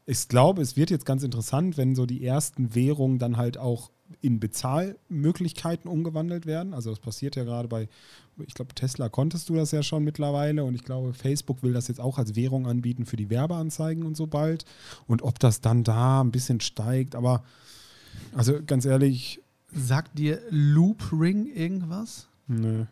[0.06, 3.90] ich glaube, es wird jetzt ganz interessant, wenn so die ersten Währungen dann halt auch
[4.22, 6.74] in Bezahlmöglichkeiten umgewandelt werden.
[6.74, 7.90] Also das passiert ja gerade bei,
[8.46, 11.88] ich glaube, Tesla konntest du das ja schon mittlerweile und ich glaube, Facebook will das
[11.88, 14.66] jetzt auch als Währung anbieten für die Werbeanzeigen und so bald.
[15.08, 17.44] Und ob das dann da ein bisschen steigt, aber
[18.36, 19.44] also ganz ehrlich,
[19.76, 22.28] Sagt dir Loop Ring irgendwas?
[22.48, 22.86] nö.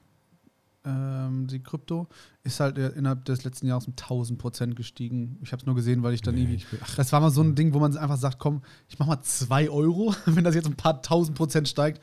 [0.84, 2.08] Ähm, die Krypto
[2.44, 5.38] ist halt äh, innerhalb des letzten Jahres um 1000 Prozent gestiegen.
[5.44, 6.56] Ich habe es nur gesehen, weil ich dann Nee, irgendwie.
[6.58, 8.98] ich bin- ach, das war mal so ein Ding, wo man einfach sagt: Komm, ich
[8.98, 12.02] mach mal 2 Euro, wenn das jetzt ein paar tausend Prozent steigt.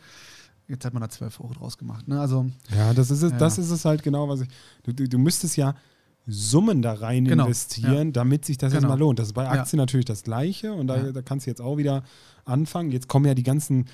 [0.69, 2.07] Jetzt hat man da 12 Euro draus gemacht.
[2.07, 2.21] Ne?
[2.21, 3.39] Also, Ja, das ist es, Ja.
[3.39, 4.49] das ist es halt genau, was ich.
[4.85, 5.75] Du, du, du müsstest ja
[6.27, 8.83] Summen da rein Genau, investieren, damit sich das Genau.
[8.83, 9.19] erstmal lohnt.
[9.19, 9.51] Das ist bei Ja.
[9.53, 11.13] Aktien natürlich das Gleiche und da, Ja.
[11.13, 12.05] da kannst du jetzt auch wieder
[12.45, 12.91] anfangen.
[12.93, 13.87] Jetzt kommen ja die ganzen,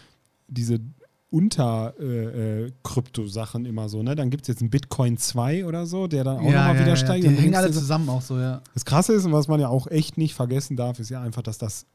[0.49, 0.81] diese
[1.35, 4.15] Unter-Krypto-Sachen immer so, ne?
[4.15, 7.25] Dann gibt es jetzt einen Bitcoin 2 oder so, der dann auch nochmal wieder steigt.
[7.25, 8.63] Die Und dann hängen alle zusammen auch so, ja.
[8.75, 11.43] das Krasse ist, und was man ja auch echt nicht vergessen darf, ist ja einfach,
[11.43, 11.87] dass das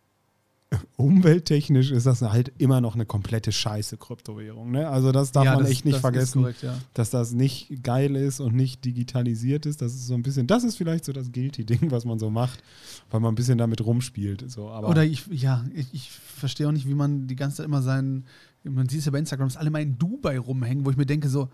[0.98, 4.70] umwelttechnisch ist das halt immer noch eine komplette Scheiße Kryptowährung.
[4.70, 4.88] Ne?
[4.88, 6.76] Also das darf ja, man das- echt nicht das vergessen, korrekt, ja.
[6.94, 9.82] dass das nicht geil ist und nicht digitalisiert ist.
[9.82, 12.62] Das ist so ein bisschen, das ist vielleicht so das Guilty-Ding, was man so macht,
[13.10, 14.46] weil man ein bisschen damit rumspielt.
[14.52, 14.70] So.
[14.70, 17.82] Aber Oder ich, ja, ich, ich verstehe auch nicht, wie man die ganze Zeit immer
[17.82, 18.26] seinen,
[18.70, 21.06] man sieht es ja bei Instagram, dass alle mal in Dubai rumhängen, wo ich mir
[21.06, 21.50] denke, so,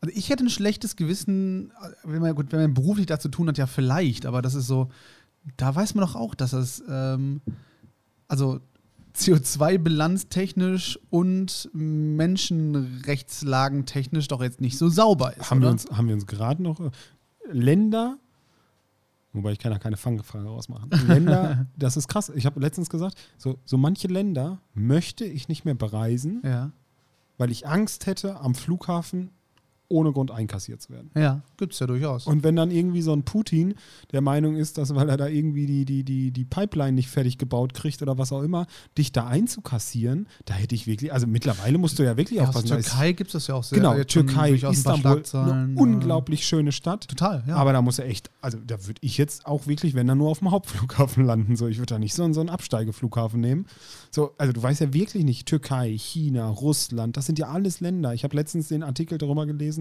[0.00, 1.72] also ich hätte ein schlechtes Gewissen,
[2.04, 4.90] wenn man, gut, wenn man beruflich dazu tun hat, ja vielleicht, aber das ist so,
[5.56, 7.40] da weiß man doch auch, dass es, ähm,
[8.28, 8.60] also
[9.16, 15.50] CO2-Bilanz technisch und Menschenrechtslagen-technisch doch jetzt nicht so sauber ist.
[15.50, 15.72] haben, wir oder?
[15.72, 16.90] uns, haben wir uns gerade noch äh,
[17.50, 18.18] Länder,
[19.36, 20.90] wobei ich kann da keine Fangfrage rausmachen.
[21.06, 22.32] Länder, das ist krass.
[22.34, 26.72] Ich habe letztens gesagt, so, so manche Länder möchte ich nicht mehr bereisen, ja,
[27.38, 29.30] weil ich Angst hätte, am Flughafen
[29.88, 31.10] ohne Grund einkassiert zu werden.
[31.14, 32.26] ja, gibt es ja durchaus.
[32.26, 33.74] Und wenn dann irgendwie so ein Putin
[34.12, 37.38] der Meinung ist, dass weil er da irgendwie die, die, die, die Pipeline nicht fertig
[37.38, 38.66] gebaut kriegt oder was auch immer,
[38.98, 42.56] dich da einzukassieren, da hätte ich wirklich, also mittlerweile musst du ja wirklich ja, aus
[42.56, 42.78] aufpassen.
[42.78, 43.78] ist- Türkei gibt es das ja auch sehr.
[43.78, 45.80] Genau, Türkei, Istanbul, eine ja.
[45.80, 47.08] unglaublich schöne Stadt.
[47.08, 47.56] Total, ja.
[47.56, 50.30] Aber da muss er echt, also da würde ich jetzt auch wirklich, wenn dann nur
[50.30, 51.56] auf dem Hauptflughafen landen.
[51.56, 53.66] So, ich würde da nicht so, so einen Absteigeflughafen nehmen.
[54.10, 58.14] So, also du weißt ja wirklich nicht, Türkei, China, Russland, das sind ja alles Länder.
[58.14, 59.75] Ich habe letztens den Artikel darüber gelesen,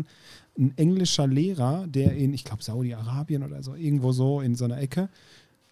[0.57, 4.79] ein englischer Lehrer, der in, ich glaube, Saudi-Arabien oder so, irgendwo so in so einer
[4.79, 5.09] Ecke,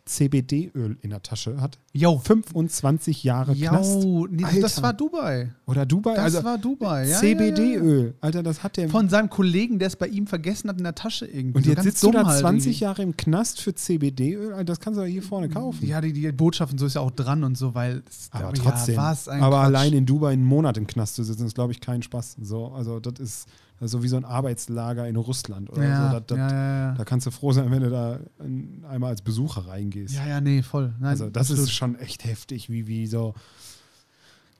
[0.05, 1.79] CBD-Öl in der Tasche hat.
[1.93, 2.17] Jo.
[2.19, 4.03] 25 Jahre Knast.
[4.03, 4.81] Jo, nee, das Alter.
[4.83, 5.51] war Dubai.
[5.65, 6.15] Oder Dubai.
[6.15, 7.07] Das also war Dubai, ja.
[7.07, 7.19] Ja, ja.
[7.19, 8.13] CBD-Öl.
[8.19, 8.89] Alter, das hat der.
[8.89, 11.57] Von seinem Kollegen, der es bei ihm vergessen hat in der Tasche irgendwie.
[11.59, 12.83] und So jetzt sitzt du da halt 20 irgendwie.
[12.83, 14.51] Jahre im Knast für CBD-Öl.
[14.51, 15.85] Alter, Das kannst du doch hier vorne kaufen.
[15.87, 18.03] Ja, die, die Botschaft und so ist ja auch dran und so, weil.
[18.09, 18.99] es- Aber trotzdem.
[18.99, 19.37] aber Quatsch.
[19.37, 22.37] allein in Dubai einen Monat im Knast zu sitzen, ist, glaube ich, kein Spaß.
[22.41, 23.47] So, also das das ist
[23.87, 26.19] so wie so ein Arbeitslager in Russland oder Ja, so.
[26.19, 26.93] Das, das, ja.
[26.93, 30.15] Da kannst du froh sein, wenn du da ein, einmal als Besucher reingehst.
[30.15, 30.93] Ja, ja, nee, voll.
[30.99, 31.63] Nein, also das absolut.
[31.63, 33.33] ist schon echt heftig, wie, wie so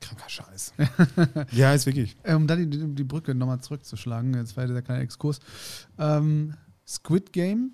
[0.04, 0.74] kranker Scheiß.
[1.52, 2.16] ja, ist wirklich.
[2.24, 5.40] Um da die, die, die Brücke nochmal zurückzuschlagen, jetzt war dieser kleine Exkurs.
[5.98, 6.54] Ähm,
[6.86, 7.72] Squid Game,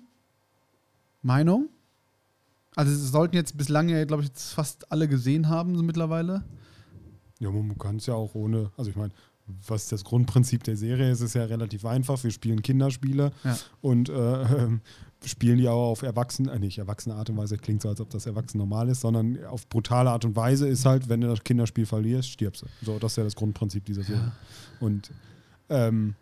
[1.22, 1.68] Meinung?
[2.76, 6.44] Also, es sollten jetzt bislang ja, glaube ich, fast alle gesehen haben, so mittlerweile.
[7.40, 9.12] Ja, man kann es ja auch ohne, also ich meine,
[9.66, 12.22] was das Grundprinzip der Serie ist, ist ja relativ einfach.
[12.24, 13.58] Wir spielen Kinderspiele Ja.
[13.80, 14.68] und äh,
[15.26, 18.08] spielen die auch auf erwachsene, äh, nicht erwachsene Art und Weise, klingt so, als ob
[18.10, 21.44] das erwachsen normal ist, sondern auf brutale Art und Weise ist halt, wenn du das
[21.44, 22.66] Kinderspiel verlierst, stirbst du.
[22.84, 24.32] So, das ist ja das Grundprinzip dieser Serie.
[24.80, 25.10] Und
[25.68, 26.14] ähm,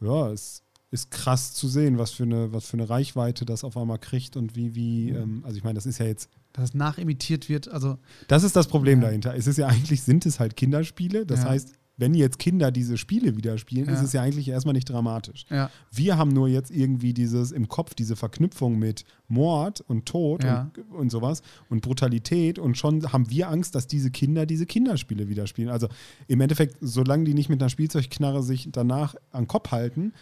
[0.00, 3.76] ja, es ist krass zu sehen, was für eine, was für eine Reichweite das auf
[3.76, 6.74] einmal kriegt und wie, wie, ähm, also ich meine, das ist ja jetzt Dass es
[6.74, 7.68] nachimitiert wird.
[7.68, 9.06] Also, das ist das Problem Ja.
[9.08, 9.34] dahinter.
[9.34, 11.26] Es ist ja eigentlich, sind es halt Kinderspiele.
[11.26, 11.50] Das Ja.
[11.50, 13.92] heißt, wenn jetzt Kinder diese Spiele wieder spielen, Ja.
[13.92, 15.44] ist es ja eigentlich erstmal nicht dramatisch.
[15.50, 15.70] ja.
[15.92, 20.70] Wir haben nur jetzt irgendwie dieses im Kopf, diese Verknüpfung mit Mord und Tod Ja.
[20.76, 25.28] und, und sowas und Brutalität und schon haben wir Angst, dass diese Kinder diese Kinderspiele
[25.28, 25.68] wieder spielen.
[25.68, 25.88] Also
[26.28, 30.12] im Endeffekt, solange die nicht mit einer Spielzeugknarre sich danach an den Kopf halten,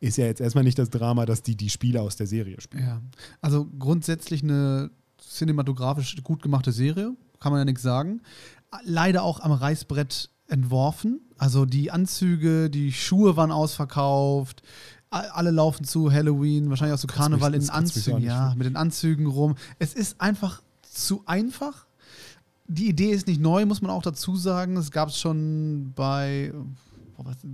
[0.00, 2.84] ist ja jetzt erstmal nicht das Drama, dass die die Spiele aus der Serie spielen.
[2.84, 3.00] Ja,
[3.40, 4.90] also grundsätzlich eine
[5.38, 8.20] cinematografisch gut gemachte Serie, kann man ja nichts sagen.
[8.84, 11.20] Leider auch am Reißbrett entworfen.
[11.38, 14.62] Also die Anzüge, die Schuhe waren ausverkauft.
[15.10, 18.20] Alle laufen zu Halloween, wahrscheinlich auch zu Karneval mich- in Anzügen.
[18.22, 19.54] Ja, mit den Anzügen rum.
[19.78, 21.86] Es ist einfach zu einfach.
[22.66, 24.76] Die Idee ist nicht neu, muss man auch dazu sagen.
[24.76, 26.52] Es gab es schon bei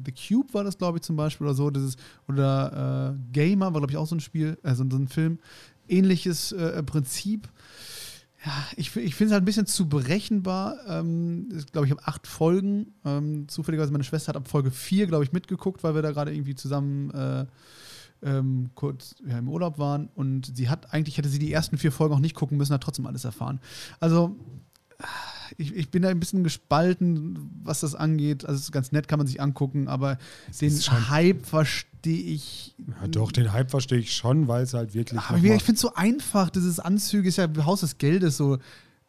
[0.04, 1.68] The Cube war das, glaube ich, zum Beispiel oder so.
[1.68, 1.98] Ist,
[2.28, 5.38] oder äh, Gamer war, glaube ich, auch so ein Spiel, also so ein Film.
[5.86, 7.48] Ähnliches äh, Prinzip.
[8.44, 10.78] Ja, ich, ich finde es halt ein bisschen zu berechenbar.
[10.86, 12.94] Ähm, ich glaube, ich habe acht Folgen.
[13.04, 16.32] Ähm, zufälligerweise meine Schwester hat ab Folge vier, glaube ich, mitgeguckt, weil wir da gerade
[16.32, 17.46] irgendwie zusammen äh,
[18.22, 20.08] ähm, kurz ja, im Urlaub waren.
[20.14, 22.82] Und sie hat eigentlich, hätte sie die ersten vier Folgen auch nicht gucken müssen, hat
[22.82, 23.60] trotzdem alles erfahren.
[23.98, 24.36] Also,
[25.58, 28.44] ich, ich bin da ein bisschen gespalten, was das angeht.
[28.44, 30.18] Also, es ist ganz nett, kann man sich angucken, aber
[30.60, 32.74] den ist schon- Hype verstehe ich.
[33.00, 35.20] Ja, doch, den Hype verstehe ich schon, weil es halt wirklich.
[35.20, 38.58] Aber ich finde es so einfach, dieses Anzüge ist ja Haus des Geldes so.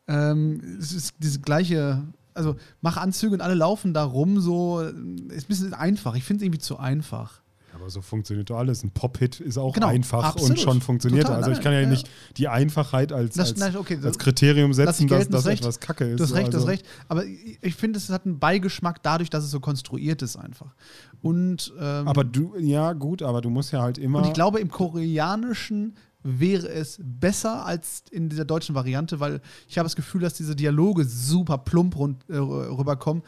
[0.07, 4.93] Ähm, es ist diese gleiche, also mach Anzüge und alle laufen da rum, so ist
[4.95, 6.15] ein bisschen einfach.
[6.15, 7.40] Ich finde es irgendwie zu einfach.
[7.73, 8.83] Aber so funktioniert doch alles.
[8.83, 10.51] Ein Pop-Hit ist auch Genau, einfach absolut.
[10.51, 11.23] und schon funktioniert.
[11.25, 11.45] Total, er.
[11.47, 11.87] also ich kann ja, ja.
[11.89, 15.45] nicht die Einfachheit als, Das- als, nein, okay, als das- Kriterium setzen, dass das das
[15.45, 15.61] Recht.
[15.61, 16.19] etwas Kacke ist.
[16.19, 16.85] Du hast recht, also, hast recht.
[17.07, 20.75] Aber ich, finde, es hat einen Beigeschmack dadurch, dass es so konstruiert ist einfach.
[21.21, 24.19] Und, ähm, Aber du, ja gut, aber du musst ja halt immer.
[24.19, 29.77] und ich glaube, im Koreanischen wäre es besser als in dieser deutschen Variante, weil ich
[29.77, 33.23] habe das Gefühl, dass diese Dialoge super plump rund, äh, rüberkommen.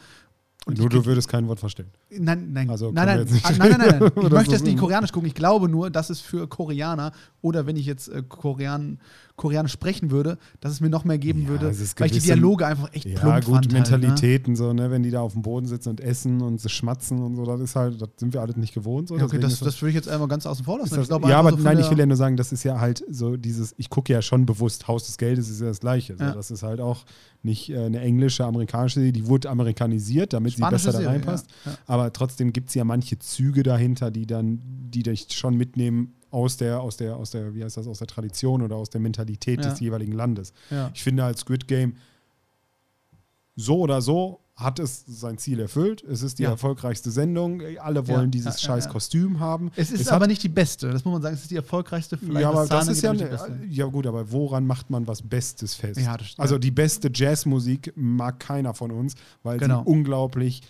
[0.66, 1.88] Und nur du würdest kein Wort verstehen.
[2.10, 4.12] Nein, nein, Also nein, können nein, ah, nein, nein, nein, nein.
[4.26, 4.78] Ich möchte jetzt nicht.
[4.78, 5.26] Koreanisch gucken.
[5.28, 7.12] Ich glaube nur, dass es für Koreaner
[7.42, 8.98] oder wenn ich jetzt äh, Korean,
[9.36, 12.20] Koreanisch sprechen würde, dass es mir noch mehr geben Ja, würde, weil ich die gewisse-
[12.34, 13.64] Dialoge einfach echt Ja, plump gut, fand.
[13.64, 13.72] Halt, ne?
[13.80, 17.20] Mentalitäten, so, ne, wenn die da auf dem Boden sitzen und essen und sie schmatzen
[17.20, 19.08] und so, das ist halt, das sind wir alle nicht gewohnt.
[19.08, 20.94] So, Ja, okay, das, das würde ich jetzt einmal ganz außen vor lassen.
[20.94, 22.78] Das, ich glaube ja, aber so nein, ich will ja nur sagen, das ist ja
[22.80, 26.16] halt so dieses, ich gucke ja schon bewusst, Haus des Geldes ist ja das Gleiche.
[26.16, 26.22] So.
[26.24, 26.32] Ja.
[26.32, 27.04] Das ist halt auch
[27.42, 31.46] nicht äh, eine englische, amerikanische die wurde amerikanisiert, damit Spanische sie besser da reinpasst.
[31.66, 31.72] ja.
[31.94, 36.56] Aber trotzdem gibt es ja manche Züge dahinter, die dann, die dich schon mitnehmen aus
[36.56, 39.64] der, aus der, aus der, wie heißt das, aus der Tradition oder aus der Mentalität
[39.64, 39.70] Ja.
[39.70, 40.52] des jeweiligen Landes.
[40.70, 40.90] Ja.
[40.92, 41.94] Ich finde als Squid Game
[43.54, 46.02] so oder so hat es sein Ziel erfüllt.
[46.02, 46.50] Es ist die Ja.
[46.50, 47.60] erfolgreichste Sendung.
[47.80, 48.88] Alle wollen Ja, dieses ja, scheiß.
[48.88, 49.70] Kostüm haben.
[49.76, 50.90] Es ist Es aber nicht die beste.
[50.90, 51.34] Das muss man sagen.
[51.36, 52.16] Es ist die erfolgreichste.
[52.18, 53.60] Vielleicht ja, aber das ist ja, beste.
[53.68, 56.00] ja gut, aber woran macht man was Bestes fest?
[56.38, 59.82] Also die beste Jazzmusik mag keiner von uns, weil Genau.
[59.84, 60.62] sie unglaublich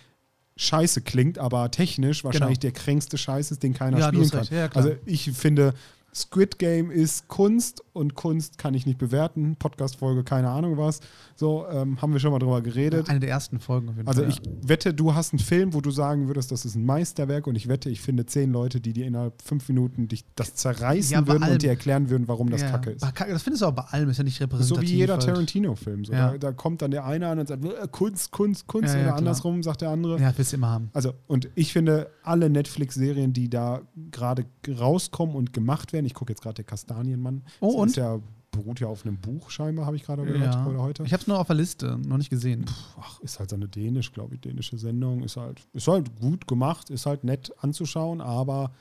[0.57, 4.39] scheiße klingt, aber technisch wahrscheinlich der kränkste Scheiß ist, den keiner Ja, spielen kann.
[4.39, 4.51] recht.
[4.51, 5.73] Ja, also ich finde,
[6.15, 9.57] Squid Game ist Kunst und Kunst kann ich nicht bewerten.
[9.57, 11.01] Podcast-Folge, keine Ahnung was.
[11.35, 13.09] So, ähm, haben wir schon mal drüber geredet.
[13.09, 14.29] Eine der ersten Folgen auf jeden Also Fall.
[14.31, 17.55] ich wette, du hast einen Film, wo du sagen würdest, das ist ein Meisterwerk und
[17.55, 21.27] ich wette, ich finde zehn Leute, die dir innerhalb fünf Minuten dich das zerreißen Ja,
[21.27, 21.53] würden allem.
[21.53, 22.71] und dir erklären würden, warum das ja.
[22.71, 23.03] Kacke ist.
[23.03, 24.89] Das findest du auch bei allem, ist ja nicht So repräsentativ.
[24.89, 25.23] wie jeder halt.
[25.25, 26.05] Tarantino-Film.
[26.05, 26.31] So, Ja.
[26.31, 28.93] da, da kommt dann der eine an und sagt, äh, Kunst, Kunst, Kunst.
[28.93, 29.17] Ja, ja, oder klar.
[29.17, 30.17] andersrum sagt der andere.
[30.21, 30.89] Ja, willst du immer haben.
[30.93, 34.45] Also, und ich finde, alle Netflix-Serien, die da gerade
[34.79, 37.43] rauskommen und gemacht werden, ich gucke jetzt gerade der Kastanienmann.
[37.59, 37.87] Oh, das und?
[37.89, 38.19] Ist ja,
[38.51, 40.65] beruht ja auf einem Buch scheinbar, habe ich gerade gehört Ja.
[40.65, 41.03] oder heute.
[41.03, 42.65] Ich habe es nur auf der Liste, noch nicht gesehen.
[42.99, 45.23] Ach, ist halt so eine dänisch, glaube ich, dänische Sendung.
[45.23, 48.71] Ist halt, ist halt gut gemacht, ist halt nett anzuschauen, aber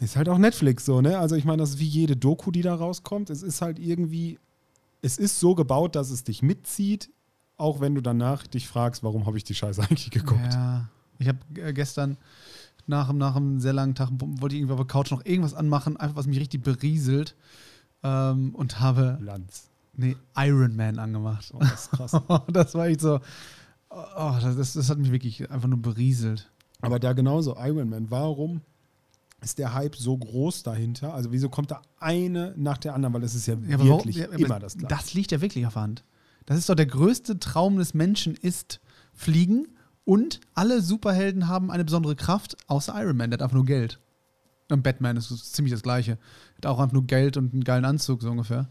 [0.00, 1.18] ist halt auch Netflix so, ne?
[1.18, 3.30] Also ich meine, das ist wie jede Doku, die da rauskommt.
[3.30, 4.38] Es ist halt irgendwie,
[5.00, 7.10] es ist so gebaut, dass es dich mitzieht,
[7.56, 10.52] auch wenn du danach dich fragst, warum habe ich die Scheiße eigentlich geguckt.
[10.52, 10.88] Ja.
[11.18, 12.16] Ich habe äh, gestern
[12.86, 15.96] nach, nach einem sehr langen Tag wollte ich irgendwie auf der Couch noch irgendwas anmachen,
[15.96, 17.36] einfach was mich richtig berieselt.
[18.02, 19.68] Ähm, und habe Lanz.
[19.94, 21.52] nee, Iron Man angemacht.
[21.54, 22.12] Oh, das ist krass.
[22.52, 23.20] das war echt so.
[23.90, 26.50] Oh, das, das, das hat mich wirklich einfach nur berieselt.
[26.80, 28.62] Aber da genauso, Iron Man, warum
[29.40, 31.14] ist der Hype so groß dahinter?
[31.14, 33.14] Also wieso kommt da eine nach der anderen?
[33.14, 34.94] Weil es ist ja, Ja, aber warum- wirklich ja, immer das Gleiche.
[34.94, 36.04] Das liegt ja wirklich auf der Hand.
[36.46, 38.80] Das ist doch der größte Traum des Menschen ist
[39.14, 39.68] fliegen
[40.04, 43.98] und alle Superhelden haben eine besondere Kraft, außer Iron Man, der hat einfach nur Geld.
[44.70, 46.18] Und Batman ist so ziemlich das gleiche.
[46.56, 48.68] Hat auch einfach nur Geld und einen geilen Anzug, so ungefähr.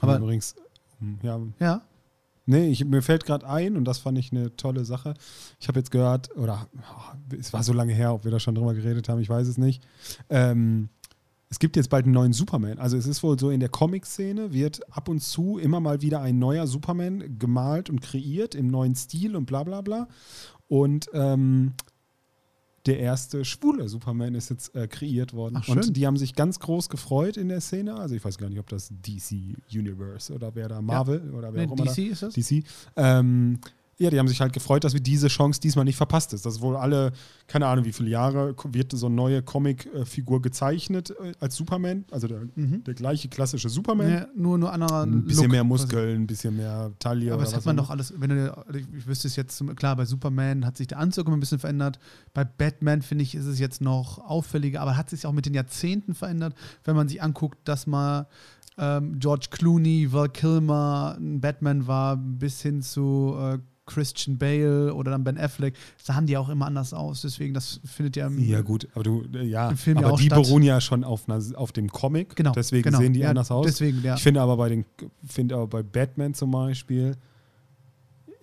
[0.00, 0.56] Aber Aber übrigens,
[0.98, 1.82] hm, ja, ja,
[2.46, 5.14] Nee, ich, mir fällt gerade ein, und das fand ich eine tolle Sache.
[5.60, 8.54] Ich habe jetzt gehört, oder oh, es war so lange her, ob wir da schon
[8.54, 9.82] drüber geredet haben, ich weiß es nicht.
[10.28, 10.90] Ähm,
[11.48, 12.78] es gibt jetzt bald einen neuen Superman.
[12.78, 16.20] Also es ist wohl so, in der Comic-Szene wird ab und zu immer mal wieder
[16.20, 20.08] ein neuer Superman gemalt und kreiert im neuen Stil und bla bla bla.
[20.74, 21.74] Und ähm,
[22.86, 25.58] der erste schwule Superman ist jetzt äh, kreiert worden.
[25.60, 27.94] Ach, und die haben sich ganz groß gefreut in der Szene.
[27.94, 31.64] Also ich weiß gar nicht, ob das DC Universe oder wer da Marvel oder wer
[31.64, 32.34] nee, auch immer da- DC ist das?
[32.34, 32.64] DC.
[32.96, 33.60] Ähm,
[33.98, 36.44] ja, die haben sich halt gefreut, dass wir diese Chance diesmal nicht verpasst ist.
[36.44, 37.12] Das ist wohl alle,
[37.46, 42.04] keine Ahnung, wie viele Jahre wird so eine neue Comic-Figur gezeichnet äh, als Superman.
[42.10, 42.82] Also der, Mhm.
[42.84, 44.06] der gleiche klassische Superman.
[44.06, 45.52] Nee, nur, nur anderer Ein bisschen Look.
[45.52, 47.32] mehr Muskeln, ein bisschen mehr Taille.
[47.32, 50.04] Aber das hat man doch alles, wenn du, ich, ich wüsste es jetzt, klar, bei
[50.04, 51.98] Superman hat sich der Anzug immer ein bisschen verändert.
[52.32, 55.54] Bei Batman, finde ich, ist es jetzt noch auffälliger, aber hat sich auch mit den
[55.54, 56.54] Jahrzehnten verändert,
[56.84, 58.26] wenn man sich anguckt, dass mal
[58.76, 65.10] ähm, George Clooney, Val Kilmer ein Batman war, bis hin zu äh, Christian Bale oder
[65.10, 67.22] dann Ben Affleck, sahen die auch immer anders aus.
[67.22, 70.18] Deswegen, das findet ja im, Ja, gut, aber du, ja, Im Film ja aber auch
[70.20, 70.42] die statt.
[70.42, 72.36] beruhen ja schon auf, einer, auf dem Comic.
[72.36, 72.98] Genau, Deswegen genau.
[72.98, 73.66] sehen die Ja, anders aus.
[73.66, 74.14] Deswegen, ja.
[74.14, 74.84] Ich finde aber bei den,
[75.24, 77.16] finde aber bei Batman zum Beispiel,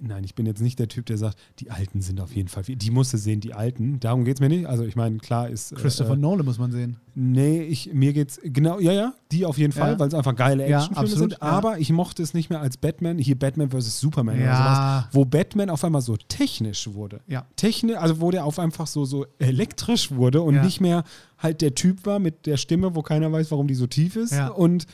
[0.01, 2.63] nein, ich bin jetzt nicht der Typ, der sagt, die Alten sind auf jeden Fall,
[2.63, 3.99] die musste sehen, die Alten.
[3.99, 4.65] Darum geht es mir nicht.
[4.65, 5.75] Also ich meine, klar ist.
[5.75, 6.97] Christopher äh, Nolan muss man sehen.
[7.13, 9.99] Nee, ich, mir geht's, genau, ja, ja, die auf jeden Fall, Ja.
[9.99, 11.41] weil es einfach geile Ja, Actionfilme absolut, sind.
[11.41, 11.47] ja.
[11.47, 13.99] Aber ich mochte es nicht mehr als Batman, hier Batman vs.
[13.99, 14.55] Superman oder Ja.
[14.57, 17.21] sowas, wo Batman auf einmal so technisch wurde.
[17.27, 17.45] Ja.
[17.55, 20.63] Technisch, also wo der auf einfach so, so elektrisch wurde und Ja.
[20.63, 21.03] nicht mehr
[21.37, 24.31] halt der Typ war mit der Stimme, wo keiner weiß, warum die so tief ist.
[24.31, 24.47] Ja.
[24.49, 24.85] Und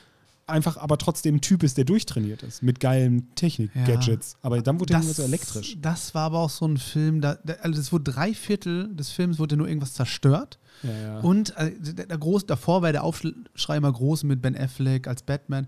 [0.47, 4.37] einfach aber trotzdem ein Typ ist, der durchtrainiert ist, mit geilen Technik-Gadgets.
[4.41, 5.77] Aber dann wurde er nur so elektrisch.
[5.81, 9.09] Das war aber auch so ein Film, da, da, also es wurde drei Viertel des
[9.09, 10.59] Films wurde nur irgendwas zerstört.
[10.83, 11.19] Ja, ja.
[11.19, 15.23] Und äh, der, der groß, davor war der Aufschrei immer groß mit Ben Affleck als
[15.23, 15.67] Batman.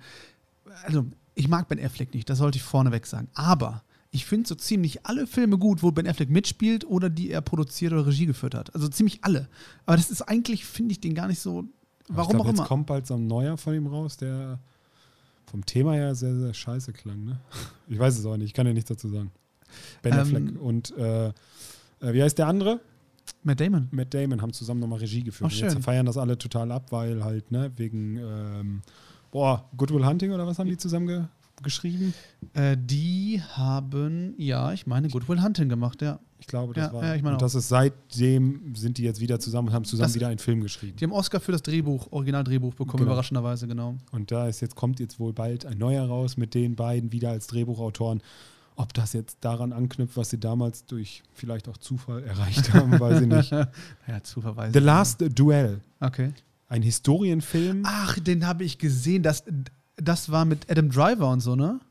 [0.84, 3.28] Also, ich mag Ben Affleck nicht, das sollte ich vorneweg sagen.
[3.34, 7.42] Aber ich finde so ziemlich alle Filme gut, wo Ben Affleck mitspielt oder die er
[7.42, 8.74] produziert oder Regie geführt hat.
[8.74, 9.48] Also ziemlich alle.
[9.86, 11.66] Aber das ist eigentlich, finde ich den gar nicht so.
[12.10, 12.68] Warum ich glaub, auch jetzt immer.
[12.68, 14.60] kommt bald so ein neuer von ihm raus, der
[15.46, 17.24] vom Thema her sehr, sehr scheiße klang.
[17.24, 17.40] Ne?
[17.88, 19.32] Ich weiß es auch nicht, ich kann ja nichts dazu sagen.
[20.02, 21.34] Ben Ähm, Affleck und äh, äh,
[22.02, 22.80] wie heißt der andere?
[23.44, 23.88] Matt Damon.
[23.92, 25.52] Matt Damon haben zusammen nochmal Regie geführt.
[25.52, 28.82] Und Jetzt feiern das alle total ab, weil halt, ne, wegen, ähm,
[29.32, 31.24] boah, Goodwill Hunting oder was haben die zusammen ge
[31.62, 32.14] geschrieben?
[32.54, 36.20] Äh, die haben, ja, ich meine, Good Will Hunting gemacht, ja.
[36.40, 37.04] Ich glaube, das Ja, war.
[37.06, 40.08] ja, ich meine und das ist seitdem sind die jetzt wieder zusammen und haben zusammen
[40.08, 40.96] Das- wieder einen Film geschrieben.
[40.98, 43.12] Die haben Oscar für das Drehbuch, Originaldrehbuch bekommen, Genau.
[43.12, 43.98] überraschenderweise, genau.
[44.12, 47.30] Und da ist jetzt, kommt jetzt wohl bald ein neuer raus mit den beiden wieder
[47.32, 48.22] als Drehbuchautoren.
[48.78, 53.22] Ob das jetzt daran anknüpft, was sie damals durch vielleicht auch Zufall erreicht haben, weiß
[53.22, 53.52] ich nicht.
[53.52, 54.72] Ja, zu verweisen.
[54.74, 56.32] The Last Duel, Okay.
[56.70, 57.84] ein Historienfilm.
[57.86, 59.22] Ach, den habe ich gesehen.
[59.24, 59.44] Das,
[59.98, 61.82] das war mit Adam Driver und so, ne?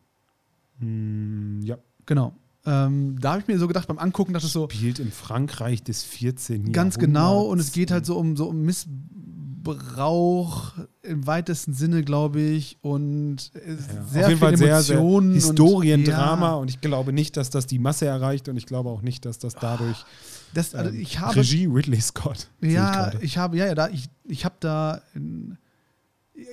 [0.81, 2.35] Hm, ja, Genau.
[2.69, 5.83] Ähm, da habe ich mir so gedacht, beim Angucken, dass es so spielt im Frankreich
[5.83, 6.73] des 14.
[6.73, 12.41] ganz genau und es geht halt so um, so um Missbrauch im weitesten Sinne, glaube
[12.43, 15.33] ich, und äh, Ja, sehr auf jeden Fall viel sehr, sehr Emotionen.
[15.33, 19.01] Historiendrama Und, und ich glaube nicht, dass das die Masse erreicht und ich glaube auch
[19.01, 20.05] nicht, dass das dadurch ja,
[20.53, 22.49] das, also ähm, ich habe Regie Ridley Scott.
[22.61, 23.19] ich Ja, gerade.
[23.25, 25.57] ich habe, ja, ja, da, ich, ich habe da ähm,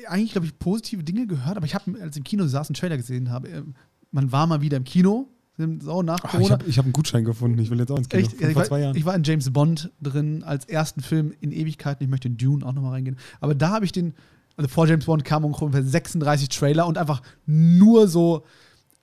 [0.08, 2.76] eigentlich, glaube ich, positive Dinge gehört, aber ich habe, als ich im Kino saß, einen
[2.76, 3.76] Trailer gesehen habe, ähm,
[4.12, 6.50] man war mal wieder im Kino, so nach Ach, ich Corona.
[6.52, 7.60] habe ich hab einen Gutschein gefunden.
[7.60, 8.24] Ich will jetzt auch ins Kino.
[8.24, 8.96] Echt, ja, ich, vor war, zwei Jahren.
[8.96, 12.04] ich war in James Bond drin als ersten Film in Ewigkeiten.
[12.04, 13.18] Ich möchte in Dune auch nochmal reingehen.
[13.40, 14.14] Aber da habe ich den,
[14.58, 18.44] also vor James Bond kamen ungefähr 36 Trailer und einfach nur so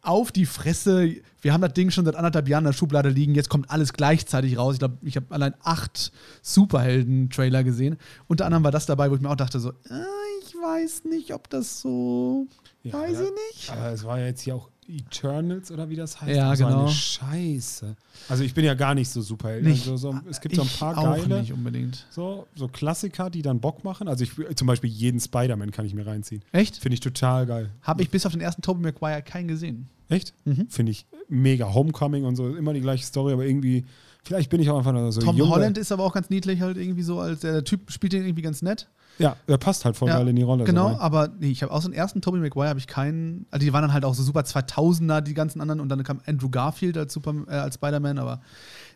[0.02, 1.14] auf die Fresse.
[1.40, 3.34] Wir haben das Ding schon seit anderthalb Jahren in der Schublade liegen.
[3.34, 4.74] Jetzt kommt alles gleichzeitig raus.
[4.74, 6.12] Ich glaube, ich habe allein acht
[6.42, 7.96] Superhelden-Trailer gesehen.
[8.28, 10.04] Unter anderem war das dabei, wo ich mir auch dachte so, äh,
[10.44, 12.46] ich weiß nicht, ob das so,
[12.82, 13.22] Ja, weiß ja.
[13.24, 13.70] ich nicht.
[13.70, 16.36] Aber es war ja jetzt hier auch Eternals oder wie das heißt.
[16.36, 16.80] Ja, Also genau.
[16.80, 17.96] Eine Scheiße.
[18.28, 19.54] Also ich bin ja gar nicht so super.
[19.60, 19.82] Nicht.
[19.88, 22.06] Also so, es gibt so ein paar geile, nicht unbedingt.
[22.10, 24.08] so, so Klassiker, die dann Bock machen.
[24.08, 26.42] Also ich zum Beispiel jeden Spider-Man kann ich mir reinziehen.
[26.52, 26.76] Echt?
[26.76, 27.70] Finde ich total geil.
[27.82, 29.88] Habe ich bis auf den ersten Tobey Maguire keinen gesehen.
[30.08, 30.34] Echt?
[30.44, 30.66] Mhm.
[30.68, 31.72] Finde ich mega.
[31.72, 33.84] Homecoming und so, immer die gleiche Story, aber irgendwie,
[34.24, 35.48] vielleicht bin ich auch einfach nur so Tom jung.
[35.48, 38.42] Holland ist aber auch ganz niedlich halt irgendwie so, als der Typ spielt den irgendwie
[38.42, 38.88] ganz nett.
[39.18, 40.64] Ja, der passt halt voll Ja, geil in die Rolle.
[40.64, 43.64] Genau, So aber nee, ich habe außer den ersten Tobey Maguire habe ich keinen, also
[43.64, 46.48] die waren dann halt auch so super 2000er, die ganzen anderen und dann kam Andrew
[46.48, 48.40] Garfield als, Super, äh, als Spider-Man, aber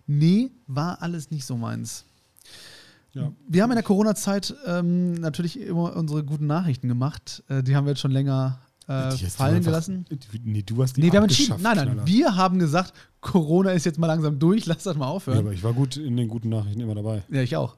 [0.07, 2.05] nee, war alles nicht so meins.
[3.12, 3.33] Ja.
[3.48, 7.42] Wir haben in der Corona-Zeit ähm, natürlich immer unsere guten Nachrichten gemacht.
[7.48, 10.05] Äh, die haben wir jetzt schon länger äh, fallen einfach- gelassen.
[10.44, 11.57] Nee, du hast die Nee, wir haben entschieden.
[11.62, 12.07] Nein, nein, Knaller.
[12.07, 15.38] wir haben gesagt, Corona ist jetzt mal langsam durch, lass das mal Ja, aufhören.
[15.38, 17.22] aber ich war gut in den guten Nachrichten immer dabei.
[17.31, 17.76] Ja, ich auch.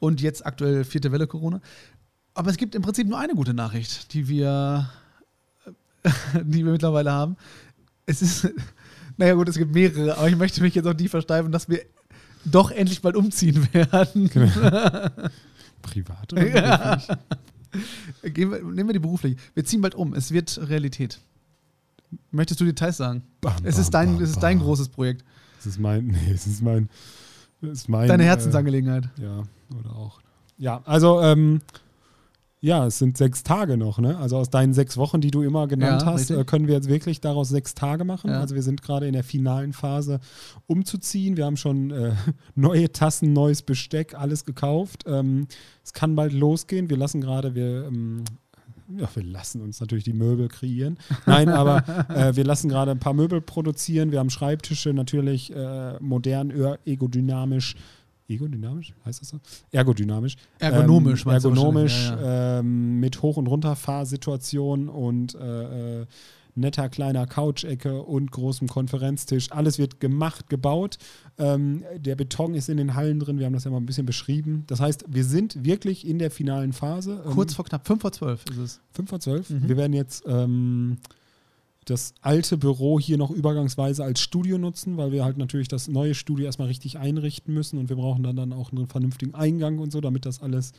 [0.00, 1.60] Und jetzt aktuell vierte Welle Corona.
[2.34, 4.90] Aber es gibt im Prinzip nur eine gute Nachricht, die wir,
[6.42, 7.36] die wir mittlerweile haben.
[8.06, 8.48] Es ist,
[9.16, 11.82] naja gut, es gibt mehrere, aber ich möchte mich jetzt auf die versteifen, dass wir
[12.44, 14.30] doch endlich bald umziehen werden.
[15.82, 17.00] Privat oder?
[18.24, 19.36] Gehen wir, nehmen wir die berufliche.
[19.54, 20.14] Wir ziehen bald um.
[20.14, 21.20] Es wird Realität.
[22.30, 23.22] Möchtest du Details sagen?
[23.40, 25.24] Bam, Es ist dein, bam, es ist dein großes Projekt.
[25.58, 26.88] Es ist mein, nee, es ist mein,
[27.62, 29.08] es ist mein Deine äh, Herzensangelegenheit.
[29.18, 29.44] Ja,
[29.78, 30.20] oder auch.
[30.58, 31.60] Ja, also, ähm,
[32.62, 34.18] ja, es sind sechs Tage noch, ne?
[34.18, 36.36] Also aus deinen sechs Wochen, die du immer genannt Ja, hast, richtig.
[36.38, 38.30] äh, können wir jetzt wirklich daraus sechs Tage machen.
[38.30, 38.40] Ja.
[38.40, 40.20] Also wir sind gerade in der finalen Phase
[40.66, 41.38] umzuziehen.
[41.38, 42.12] Wir haben schon äh,
[42.54, 45.04] neue Tassen, neues Besteck, alles gekauft.
[45.06, 45.46] Ähm,
[45.82, 46.90] es kann bald losgehen.
[46.90, 48.24] Wir lassen gerade, wir ähm,
[48.98, 50.98] ja, wir lassen uns natürlich die Möbel kreieren.
[51.24, 54.10] Nein, aber äh, wir lassen gerade ein paar Möbel produzieren.
[54.12, 56.76] Wir haben Schreibtische natürlich äh, modern, ö-
[58.30, 58.94] egodynamisch.
[59.04, 59.40] Heißt das so?
[59.72, 60.36] Ergodynamisch.
[60.58, 66.06] Ergonomisch, ähm, Ergonomisch, wahrscheinlich, ja, Ähm, mit Hoch- und Runterfahrsituation und äh, äh,
[66.54, 69.50] netter kleiner Couch-Ecke und großem Konferenztisch.
[69.52, 70.98] Alles wird gemacht, gebaut.
[71.38, 73.38] Ähm, der Beton ist in den Hallen drin.
[73.38, 74.64] Wir haben das ja mal ein bisschen beschrieben.
[74.66, 77.22] Das heißt, wir sind wirklich in der finalen Phase.
[77.24, 78.80] Ähm, Kurz vor knapp, 5 vor 12 ist es.
[78.92, 79.50] 5 vor 12.
[79.50, 79.68] Mhm.
[79.68, 80.98] Wir werden jetzt ähm,
[81.84, 86.14] das alte Büro hier noch übergangsweise als Studio nutzen, weil wir halt natürlich das neue
[86.14, 89.90] Studio erstmal richtig einrichten müssen und wir brauchen dann, dann auch einen vernünftigen Eingang und
[89.90, 90.72] so, damit das alles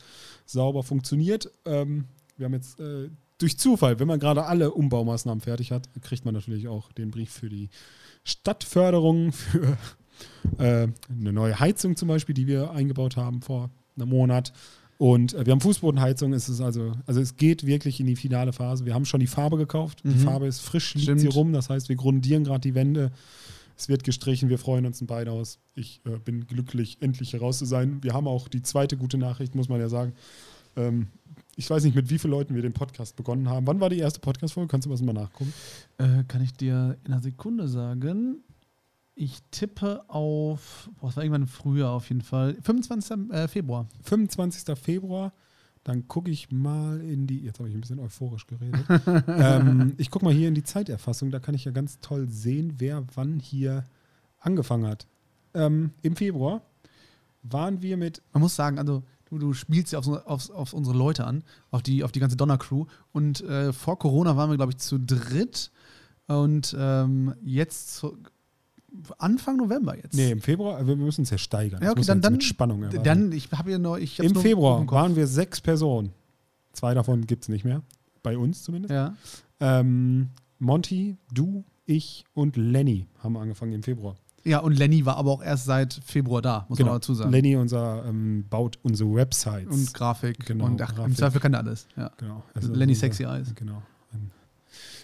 [0.46, 1.50] sauber funktioniert.
[1.64, 2.04] Ähm,
[2.36, 6.34] wir haben jetzt äh, durch Zufall, wenn man gerade alle Umbaumaßnahmen fertig hat, kriegt man
[6.34, 7.68] natürlich auch den Brief für die
[8.24, 9.76] Stadtförderung, für
[10.58, 14.52] äh, eine neue Heizung zum Beispiel, die wir eingebaut haben vor einem Monat.
[15.02, 18.52] Und äh, wir haben Fußbodenheizung, es ist also, also es geht wirklich in die finale
[18.52, 18.86] Phase.
[18.86, 20.02] Wir haben schon die Farbe gekauft.
[20.04, 20.18] Die Mhm.
[20.20, 21.20] Farbe ist frisch, liegt Stimmt.
[21.20, 21.52] sie rum.
[21.52, 23.10] Das heißt, wir grundieren gerade die Wände.
[23.76, 25.58] Es wird gestrichen, wir freuen uns beide aus.
[25.74, 27.98] Ich äh, bin glücklich, endlich hier raus zu sein.
[28.04, 30.12] Wir haben auch die zweite gute Nachricht, muss man ja sagen.
[30.76, 31.08] Ähm,
[31.56, 33.66] ich weiß nicht, mit wie vielen Leuten wir den Podcast begonnen haben.
[33.66, 34.68] Wann war die erste Podcast-Folge?
[34.68, 35.52] Kannst du was mal nachgucken?
[35.98, 38.36] Äh, kann ich dir in einer Sekunde sagen?
[39.14, 43.30] Ich tippe auf, boah, es war irgendwann im Frühjahr auf jeden Fall, 25.
[43.30, 43.86] Äh, Februar.
[44.02, 44.76] 25.
[44.78, 45.32] Februar.
[45.84, 48.84] Dann gucke ich mal in die, jetzt habe ich ein bisschen euphorisch geredet.
[49.26, 52.74] ähm, ich gucke mal hier in die Zeiterfassung, da kann ich ja ganz toll sehen,
[52.78, 53.84] wer wann hier
[54.38, 55.08] angefangen hat.
[55.54, 56.62] Ähm, Im Februar
[57.42, 60.96] waren wir mit, Man muss sagen, also du, du spielst ja auf, auf, auf unsere
[60.96, 62.86] Leute an, auf die, auf die ganze Donner-Crew.
[63.12, 65.70] Und äh, vor Corona waren wir, glaube ich, zu dritt.
[66.28, 68.06] Und ähm, jetzt
[69.18, 70.14] Anfang November jetzt.
[70.14, 71.82] nee, im Februar, wir müssen es ja steigern.
[71.82, 73.04] Ja, okay, man dann, dann, mit Spannung erwarten.
[73.04, 76.12] dann, ich habe ja noch, ich Im nur Februar im waren wir sechs Personen.
[76.72, 77.82] Zwei davon gibt es nicht mehr.
[78.22, 78.92] Bei uns zumindest.
[78.92, 79.14] Ja.
[79.60, 80.28] Ähm,
[80.58, 84.16] Monty, du, ich und Lenny haben angefangen im Februar.
[84.44, 87.30] ja, und Lenny war aber auch erst seit Februar da, muss man auch dazu sagen.
[87.32, 87.42] Genau.
[87.42, 89.70] Lenny unser, ähm, baut unsere Websites.
[89.74, 90.44] und Grafik.
[90.46, 91.16] Genau, und ach, im Grafik.
[91.16, 91.86] Zweifel kann er alles.
[91.96, 92.10] Ja.
[92.16, 92.42] genau.
[92.60, 93.54] Lenny unser- Sexy Eyes.
[93.54, 93.82] Genau.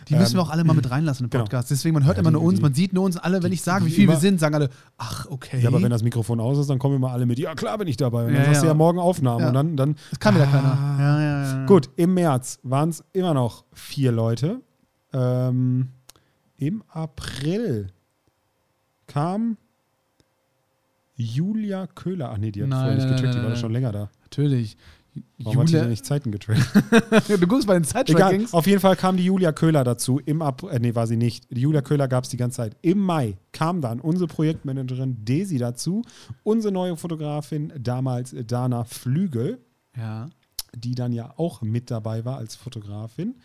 [0.08, 1.44] Die Ähm, müssen wir auch alle mal mit reinlassen im genau.
[1.44, 1.70] Podcast.
[1.70, 3.42] Deswegen, man hört Ja, immer die- nur uns, man sieht nur uns alle.
[3.42, 5.60] Wenn ich sage, wie viel wir sind, sagen alle, ach, okay.
[5.60, 7.88] Ja, aber wenn das Mikrofon aus ist, dann kommen immer alle mit, ja klar bin
[7.88, 8.22] ich dabei.
[8.26, 8.74] Und dann Ja, sagst du ja.
[8.74, 9.42] morgen Aufnahme.
[9.42, 9.48] Ja.
[9.48, 10.50] Und dann, dann das kann wieder Ah.
[10.50, 10.96] keiner.
[10.98, 11.66] Ja, ja, ja.
[11.66, 14.60] Gut, im März waren es immer noch vier Leute.
[15.12, 15.88] Ähm,
[16.56, 17.88] Im April
[19.06, 19.56] kam
[21.16, 22.30] Julia Köhler.
[22.32, 24.10] Ach nee, die hat Nein, vorher nicht nein, die war doch schon länger da.
[24.22, 24.76] Natürlich.
[25.38, 26.60] Warum hat die Julia, nicht Zeiten getrackt?
[27.28, 28.52] du guckst bei den Egal, Zeittrackings.
[28.54, 30.20] auf jeden Fall kam die Julia Köhler dazu.
[30.24, 31.46] Im April, äh, nee, war sie nicht.
[31.50, 32.76] Die Julia Köhler gab es die ganze Zeit.
[32.82, 36.02] Im Mai kam dann unsere Projektmanagerin Desi dazu,
[36.42, 39.58] unsere neue Fotografin, damals Dana Flügel,
[39.96, 40.28] Ja.
[40.74, 43.36] die dann ja auch mit dabei war als Fotografin.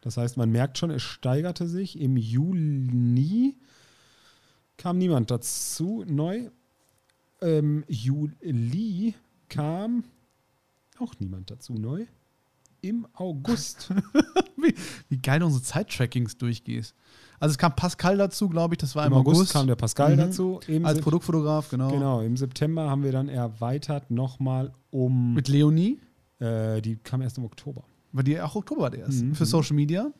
[0.00, 1.98] Das heißt, man merkt schon, es steigerte sich.
[2.00, 3.56] Im Juni
[4.76, 6.50] kam niemand dazu neu.
[7.42, 9.14] Ähm, Juli
[9.48, 10.04] kam
[11.00, 12.06] auch niemand dazu neu.
[12.82, 13.90] Im August.
[14.56, 14.74] Wie,
[15.10, 16.94] wie geil du unsere Zeittrackings durchgehst.
[17.38, 19.52] Also es kam Pascal dazu, glaube ich, das war Im im, August, August.
[19.52, 20.18] kam der Pascal Mhm.
[20.18, 20.60] dazu.
[20.82, 21.90] Als Produktfotograf, genau.
[21.90, 25.34] Genau, im September haben wir dann erweitert nochmal um.
[25.34, 26.00] Mit Leonie,
[26.38, 27.84] äh, die kam erst im Oktober.
[28.12, 29.22] weil die auch Oktober war der erst.
[29.22, 29.34] Mhm.
[29.34, 30.10] Für Social Media.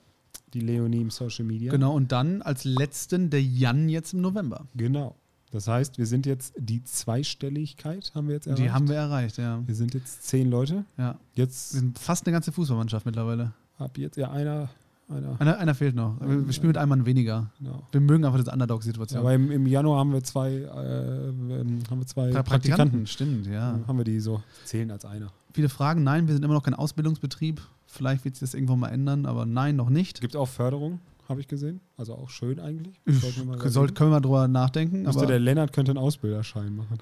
[0.53, 1.71] Die Leonie im Social Media.
[1.73, 1.95] Genau.
[1.95, 4.67] Und dann als letzten der Jan jetzt im November.
[4.75, 5.17] Genau.
[5.57, 8.63] Das heißt, wir sind jetzt die Zweistelligkeit haben wir jetzt erreicht.
[8.63, 9.61] Die haben wir erreicht, ja.
[9.67, 10.85] Wir sind jetzt zehn Leute.
[10.99, 11.17] ja.
[11.35, 13.53] Jetzt Wir sind fast eine ganze Fußballmannschaft mittlerweile.
[13.79, 14.69] ab jetzt ja einer,
[15.09, 15.41] einer.
[15.41, 16.21] Einer, einer fehlt noch.
[16.21, 17.51] Wir wir spielen mit einem Mann weniger.
[17.59, 17.83] Genau.
[17.91, 19.21] Wir mögen einfach diese Ja, Underdog-Situation.
[19.21, 23.07] aber im, im Januar haben wir zwei, äh, ähm, haben wir zwei Pra- Praktikanten.
[23.07, 23.79] stimmt, ja.
[23.87, 25.33] Haben wir die so zählen als einer.
[25.55, 27.63] Viele Fragen, nein, wir sind immer noch kein Ausbildungsbetrieb.
[27.87, 30.21] Vielleicht wird sich das irgendwann mal ändern, aber nein, noch nicht.
[30.21, 31.01] Gibt auch Förderung,
[31.31, 31.81] habe ich gesehen.
[31.99, 33.01] Also auch schön eigentlich.
[33.09, 35.03] Üff, Sollten wir mal können wir mal drüber nachdenken.
[35.03, 36.99] Müsste Aber, der Lennart könnte einen Ausbilderschein machen.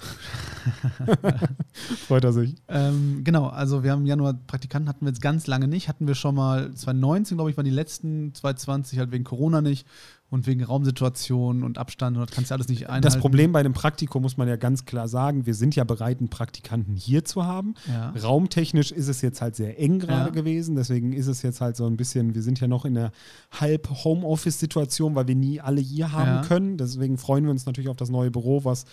[2.07, 2.55] Freut er sich.
[2.69, 5.89] ähm, genau, also wir haben im Januar Praktikanten, hatten wir jetzt ganz lange nicht.
[5.89, 9.87] Hatten wir schon mal 2019, glaube ich, waren die letzten, 2020 halt wegen Corona nicht
[10.31, 13.03] und wegen Raumsituation und Abstand und das kannst du alles nicht einhalten.
[13.05, 16.19] Das Problem bei einem Praktikum muss man ja ganz klar sagen, wir sind ja bereit,
[16.19, 17.75] einen Praktikanten hier zu haben.
[17.87, 18.11] Ja.
[18.21, 20.35] Raumtechnisch ist es jetzt halt sehr eng gerade Ja.
[20.35, 23.13] gewesen, deswegen ist es jetzt halt so ein bisschen, wir sind ja noch in einer
[23.53, 24.84] halb Homeoffice-Situation,
[25.14, 26.43] weil wir nie alle hier haben Ja.
[26.43, 26.76] können.
[26.76, 28.85] Deswegen freuen wir uns natürlich auf das neue Büro, was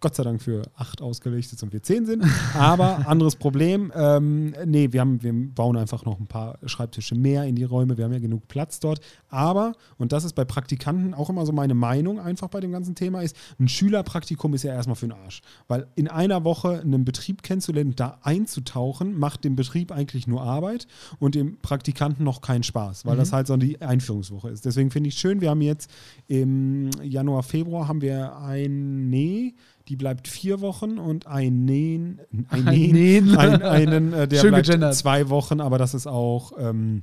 [0.00, 2.24] Gott sei Dank für acht ausgelegt ist und wir zehn sind.
[2.54, 3.92] Aber anderes Problem.
[3.94, 7.96] Ähm, nee, wir, haben, wir bauen einfach noch ein paar Schreibtische mehr in die Räume.
[7.96, 9.00] Wir haben ja genug Platz dort.
[9.28, 12.94] Aber, und das ist bei Praktikanten auch immer so meine Meinung einfach bei dem ganzen
[12.94, 15.40] Thema, ist, ein Schülerpraktikum ist ja erstmal für den Arsch.
[15.66, 20.86] Weil in einer Woche einen Betrieb kennenzulernen, da einzutauchen, macht dem Betrieb eigentlich nur Arbeit
[21.18, 24.64] und dem Praktikanten noch keinen Spaß, weil das halt so die Einführungswoche ist.
[24.64, 25.90] Deswegen finde ich schön, wir haben jetzt
[26.26, 29.54] im Januar, Februar haben wir ein Nee,
[29.88, 34.50] die bleibt vier Wochen und ein Nähen, ein Ein Nähen, ein, einen, äh, der Schön
[34.50, 34.94] bleibt gegendert.
[34.94, 37.02] zwei Wochen, aber das ist auch, ähm,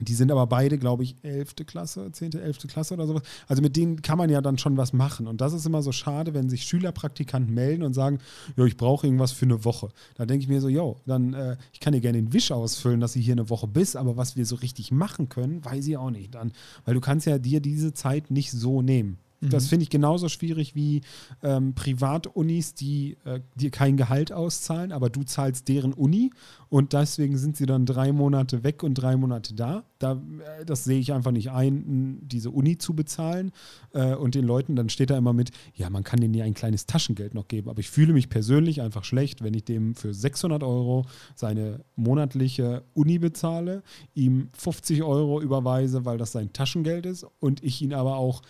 [0.00, 1.66] die sind aber beide, glaube ich, 11.
[1.66, 2.68] Klasse, 10., 11.
[2.68, 3.22] Klasse oder sowas.
[3.48, 5.26] Also mit denen kann man ja dann schon was machen.
[5.26, 8.20] Und das ist immer so schade, wenn sich Schülerpraktikanten melden und sagen,
[8.56, 9.88] jo, ich brauche irgendwas für eine Woche.
[10.14, 13.00] Da denke ich mir so, jo, dann, äh, ich kann dir gerne den Wisch ausfüllen,
[13.00, 15.96] dass sie hier eine Woche bist, aber was wir so richtig machen können, weiß ich
[15.96, 16.34] auch nicht.
[16.34, 16.52] Dann,
[16.84, 19.18] weil du kannst ja dir diese Zeit nicht so nehmen.
[19.40, 19.68] Das Mhm.
[19.68, 21.02] finde ich genauso schwierig wie
[21.42, 26.30] ähm, Privatunis, die äh, dir kein Gehalt auszahlen, aber du zahlst deren Uni
[26.70, 29.84] und deswegen sind sie dann drei Monate weg und drei Monate da.
[30.00, 30.20] da
[30.60, 33.52] äh, das sehe ich einfach nicht ein, diese Uni zu bezahlen
[33.92, 36.54] äh, und den Leuten, dann steht da immer mit, ja, man kann denen ja ein
[36.54, 40.12] kleines Taschengeld noch geben, aber ich fühle mich persönlich einfach schlecht, wenn ich dem für
[40.12, 43.82] 600 Euro seine monatliche Uni bezahle,
[44.14, 48.42] ihm 50 Euro überweise, weil das sein Taschengeld ist und ich ihn aber auch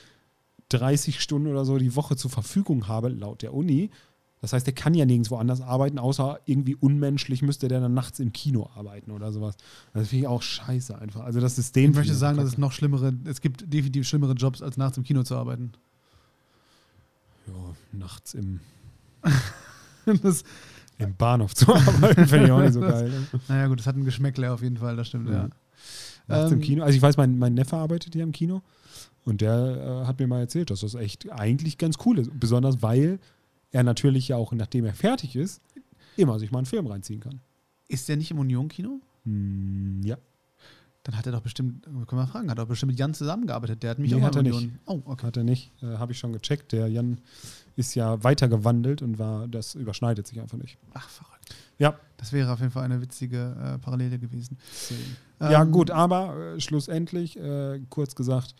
[0.70, 3.90] 30 Stunden oder so die Woche zur Verfügung habe, laut der Uni.
[4.40, 8.20] Das heißt, der kann ja nirgendwo anders arbeiten, außer irgendwie unmenschlich müsste der dann nachts
[8.20, 9.56] im Kino arbeiten oder sowas.
[9.94, 11.22] Das finde ich auch scheiße einfach.
[11.22, 11.90] Also das System.
[11.90, 15.02] Ich möchte sagen, dass es noch schlimmere, es gibt definitiv schlimmere Jobs, als nachts im
[15.02, 15.72] Kino zu arbeiten.
[17.48, 17.52] ja,
[17.92, 18.60] nachts im,
[20.22, 20.44] das,
[20.98, 23.08] im Bahnhof zu arbeiten, finde ich auch nicht so geil.
[23.08, 23.40] Ne?
[23.48, 25.34] naja, gut, das hat ein Geschmäckle auf jeden Fall, das stimmt, ja.
[25.34, 25.48] Ja.
[26.28, 26.84] Nachts im Ähm, Kino.
[26.84, 28.62] Also ich weiß, mein, mein Neffe arbeitet hier im Kino
[29.28, 32.30] und der äh, hat mir mal erzählt, dass das echt eigentlich ganz cool ist.
[32.40, 33.18] Besonders weil
[33.70, 35.60] er natürlich ja auch, nachdem er fertig ist,
[36.16, 37.40] immer sich mal einen Film reinziehen kann.
[37.88, 39.00] Ist der nicht im Union-Kino?
[39.24, 40.16] Hm, ja.
[41.02, 43.82] Dann hat er doch bestimmt, können wir fragen, hat er doch bestimmt mit Jan zusammengearbeitet.
[43.82, 44.78] Der hat mich Nee, auch hat er Union.
[44.86, 45.26] Oh, okay.
[45.26, 45.72] Hat er nicht.
[45.82, 46.72] Äh, Habe ich schon gecheckt.
[46.72, 47.18] Der Jan
[47.76, 50.78] ist ja weitergewandelt und war, das überschneidet sich einfach nicht.
[50.94, 51.54] Ach, verrückt.
[51.78, 51.98] Ja.
[52.16, 54.58] Das wäre auf jeden Fall eine witzige äh, Parallele gewesen.
[55.40, 58.54] ja, Ähm, gut, aber äh, schlussendlich, äh, kurz gesagt,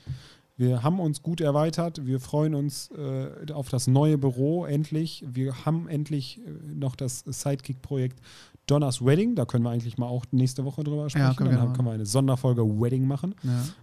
[0.59, 2.04] wir haben uns gut erweitert.
[2.04, 5.24] Wir freuen uns äh, auf das neue Büro endlich.
[5.26, 8.20] Wir haben endlich äh, noch das Sidekick-Projekt
[8.66, 9.36] Donner's Wedding.
[9.36, 11.36] Da können wir eigentlich mal auch nächste Woche drüber sprechen.
[11.36, 13.36] können wir Dann gerne können wir eine Sonderfolge Wedding machen.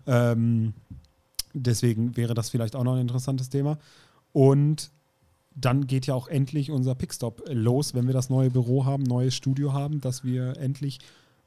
[0.05, 0.31] Ja.
[0.31, 0.73] Ähm,
[1.53, 3.77] deswegen wäre das vielleicht auch noch ein interessantes Thema.
[4.33, 4.91] Und
[5.55, 9.33] dann geht ja auch endlich unser Pickstop los, wenn wir das neue Büro haben, neues
[9.33, 10.99] Studio haben, dass wir endlich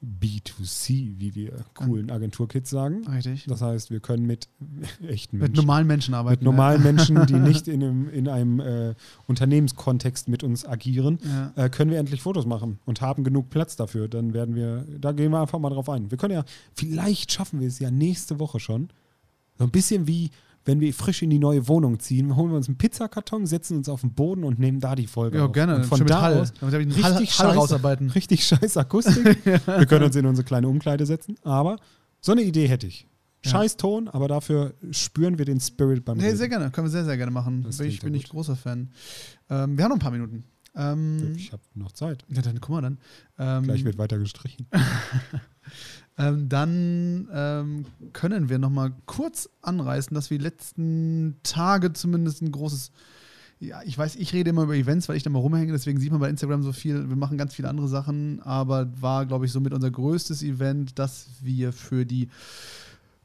[0.02, 3.06] B2C, wie wir coolen Agenturkids sagen.
[3.08, 3.44] Richtig.
[3.48, 4.48] Das heißt, wir können mit
[5.08, 6.44] echten mit Menschen, normalen Menschen mit arbeiten.
[6.44, 8.94] normalen Menschen, die nicht in einem, in einem äh,
[9.26, 11.52] Unternehmenskontext mit uns agieren, Ja.
[11.56, 11.64] Ja.
[11.64, 14.08] äh, können wir endlich Fotos machen und haben genug Platz dafür.
[14.08, 16.10] Dann werden wir, da gehen wir einfach mal drauf ein.
[16.10, 16.44] Wir können ja,
[16.74, 18.88] vielleicht schaffen wir es ja nächste Woche schon.
[19.58, 20.30] So ein bisschen wie,
[20.68, 23.88] wenn wir frisch in die neue Wohnung ziehen, holen wir uns einen Pizzakarton, setzen uns
[23.88, 25.52] auf den Boden und nehmen da die Folge Ja, auf.
[25.52, 25.76] gerne.
[25.76, 26.40] Und von da Hall.
[26.42, 27.56] aus richtig Hall, Hall scheiße.
[27.56, 28.10] rausarbeiten.
[28.10, 29.44] richtig scheiß Akustik.
[29.44, 31.76] wir können uns in unsere kleine Umkleide setzen, aber
[32.20, 33.06] so eine Idee hätte ich.
[33.44, 33.52] Ja.
[33.52, 36.36] Scheiß Ton, aber dafür spüren wir den Spirit beim Nee, Reden.
[36.36, 36.70] sehr gerne.
[36.70, 37.62] Können wir sehr, sehr gerne machen.
[37.62, 38.90] Das ich, bin ja ich großer Fan.
[39.48, 40.44] Ähm, wir haben noch ein paar Minuten.
[40.74, 42.24] Ähm, Ich habe noch Zeit.
[42.28, 42.98] ja, dann guck mal dann.
[43.38, 44.66] Ähm, Gleich wird weiter gestrichen.
[46.20, 52.42] Ähm, dann ähm, können wir noch mal kurz anreißen, dass wir die letzten Tage zumindest
[52.42, 52.90] ein großes
[53.60, 56.12] ja, ich weiß, ich rede immer über Events, weil ich da mal rumhänge, deswegen sieht
[56.12, 57.08] man bei Instagram so viel.
[57.08, 61.26] Wir machen ganz viele andere Sachen, aber war, glaube ich, somit unser größtes Event, das
[61.42, 62.28] wir für die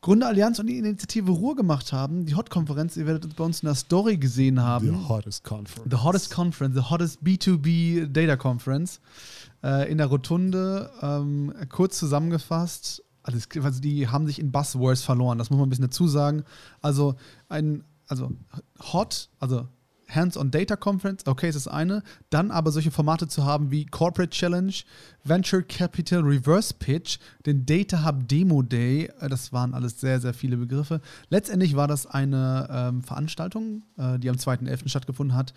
[0.04, 2.26] Gründerallianz und die Initiative Ruhr gemacht haben.
[2.26, 4.88] Die Hot-Konferenz, ihr werdet es bei uns in der Story gesehen haben.
[4.88, 5.90] The hottest conference.
[5.90, 9.00] The hottest conference, the hottest B2B Data Conference
[9.64, 10.92] äh, in der Rotunde.
[11.02, 15.70] Ähm, kurz zusammengefasst, alles, also die haben sich in Buzzwords verloren, das muss man ein
[15.70, 16.44] bisschen dazu sagen.
[16.82, 17.16] Also
[17.48, 18.30] ein, also
[18.92, 19.70] hot, also
[20.10, 22.04] Hands-on Data Conference, okay, ist das eine.
[22.30, 24.74] Dann aber solche Formate zu haben wie Corporate Challenge,
[25.24, 30.34] Venture Capital Reverse Pitch, den Data Hub Demo Day, äh, das waren alles sehr, sehr
[30.34, 31.02] viele Begriffe.
[31.30, 34.90] Letztendlich war das eine ähm, Veranstaltung, äh, die am 2.11.
[34.90, 35.54] stattgefunden hat.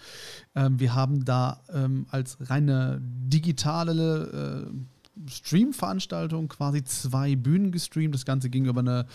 [0.54, 8.14] Ähm, wir haben da ähm, als reine digitale äh, Stream-Veranstaltung quasi zwei Bühnen gestreamt.
[8.14, 9.06] Das Ganze ging über eine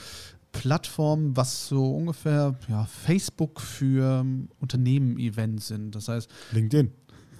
[0.51, 5.95] Plattform, was so ungefähr ja, Facebook für ähm, Unternehmen-Events sind.
[5.95, 6.91] Das heißt, LinkedIn.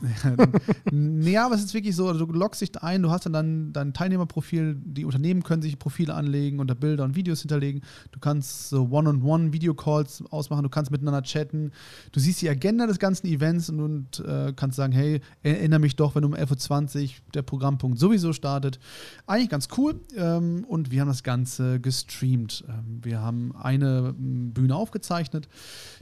[0.92, 3.74] ja, aber es ist wirklich so, also du loggst dich ein, du hast dann dein,
[3.74, 7.82] dein Teilnehmerprofil, die Unternehmen können sich Profile anlegen und da Bilder und Videos hinterlegen.
[8.12, 11.72] Du kannst so One-on-One-Videocalls ausmachen, du kannst miteinander chatten.
[12.12, 15.96] Du siehst die Agenda des ganzen Events und, und äh, kannst sagen, hey, erinnere mich
[15.96, 18.80] doch, wenn um 11.20 Uhr der Programmpunkt sowieso startet.
[19.28, 22.64] Eigentlich ganz cool ähm, und wir haben das Ganze gestreamt.
[22.68, 25.48] Ähm, wir haben eine m, Bühne aufgezeichnet,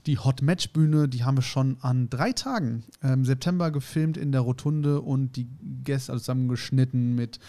[0.05, 4.31] die Hot Match Bühne, die haben wir schon an drei Tagen im September gefilmt in
[4.31, 5.47] der Rotunde und die
[5.83, 7.39] Gäste also zusammengeschnitten mit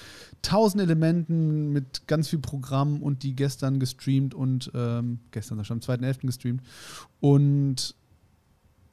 [0.41, 5.81] tausend Elementen, mit ganz viel Programm und die gestern gestreamt und ähm, gestern schon am
[5.81, 6.27] 2.11.
[6.27, 6.63] gestreamt
[7.21, 7.95] und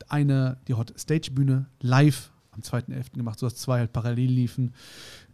[0.10, 3.14] eine, die Hot Stage Bühne live am 2.11.
[3.16, 4.74] gemacht, sodass zwei halt parallel liefen.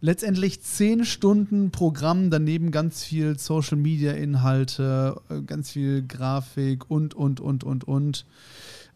[0.00, 7.14] Letztendlich zehn Stunden Programm, daneben ganz viel Social Media Inhalte, äh, ganz viel Grafik und,
[7.14, 8.24] und, und, und, und.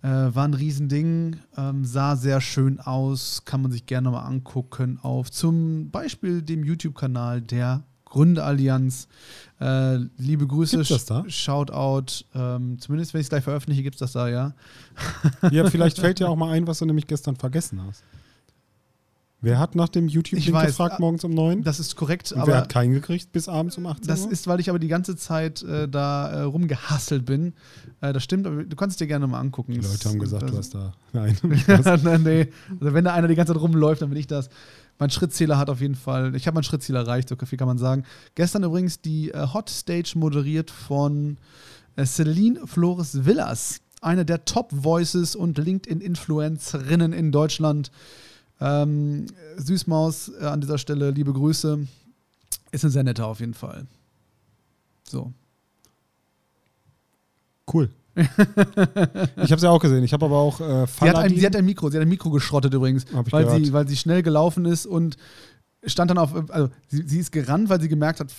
[0.03, 4.99] Äh, war ein Riesending, ähm, sah sehr schön aus, kann man sich gerne mal angucken
[5.03, 9.09] auf zum Beispiel dem YouTube-Kanal der Gründerallianz.
[9.61, 11.25] Äh, liebe Grüße, Gibt's das da?
[11.29, 12.25] Shoutout.
[12.35, 14.55] Ähm, zumindest wenn ich es gleich veröffentliche, gibt es das da, ja.
[15.51, 18.03] Ja, vielleicht fällt dir auch mal ein, was du nämlich gestern vergessen hast.
[19.41, 21.63] Wer hat nach dem YouTube-Link gefragt ah, morgens um 9?
[21.63, 24.33] Das ist korrekt, Und wer aber hat keinen gekriegt bis abends um 18 das Uhr?
[24.33, 27.55] ist, weil ich aber die ganze Zeit äh, da äh, rumgehasselt bin.
[28.01, 29.75] Äh, das stimmt, aber du kannst es dir gerne mal angucken.
[29.75, 30.93] Die Leute haben gesagt, das, du hast da.
[31.13, 31.37] Nein.
[32.03, 32.49] Nein, nee.
[32.81, 34.49] Also wenn da einer die ganze Zeit rumläuft, dann bin ich das.
[34.99, 37.79] Mein Schrittzähler hat auf jeden Fall, ich habe meinen Schrittziel erreicht, so viel kann man
[37.79, 38.03] sagen.
[38.35, 41.37] Gestern übrigens die äh, Hot Stage moderiert von
[41.95, 47.93] äh, Celine Flores Villas, eine der Top Voices und LinkedIn-Influencerinnen in Deutschland.
[48.61, 51.87] Ähm, Süßmaus äh, an dieser Stelle, liebe Grüße.
[52.71, 53.87] Ist eine sehr nette auf jeden Fall.
[55.05, 55.33] So.
[57.73, 57.91] Cool.
[58.15, 60.03] ich habe es ja auch gesehen.
[60.03, 62.09] Ich habe aber auch äh, Sie hat, ein, sie hat ein Mikro, sie hat ein
[62.09, 63.65] Mikro geschrottet übrigens, weil gehört.
[63.65, 65.17] sie, weil sie schnell gelaufen ist und
[65.85, 68.33] stand dann auf, also sie, sie ist gerannt, weil sie gemerkt hat,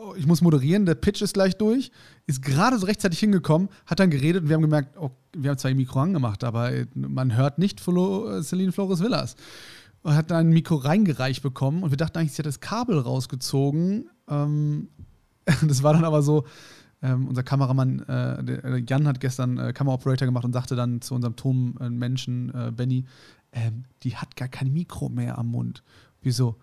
[0.00, 1.90] oh, ich muss moderieren, der Pitch ist gleich durch,
[2.26, 5.58] ist gerade so rechtzeitig hingekommen, hat dann geredet und wir haben gemerkt, oh, wir haben
[5.58, 9.36] zwar ihr Mikro angemacht, aber äh, man hört nicht Flo, äh, Celine Flores Villas.
[10.02, 12.98] Und hat dann ein Mikro reingereicht bekommen und wir dachten eigentlich, sie hat das Kabel
[12.98, 14.08] rausgezogen.
[14.28, 14.88] Ähm,
[15.66, 16.46] das war dann aber so,
[17.02, 21.00] ähm, unser Kameramann äh, der, äh, Jan hat gestern äh, Kameraoperator gemacht und sagte dann
[21.00, 23.04] zu unserem Tonmenschen äh, Benny,
[23.52, 25.82] ähm, die hat gar kein Mikro mehr am Mund.
[26.22, 26.56] Wieso?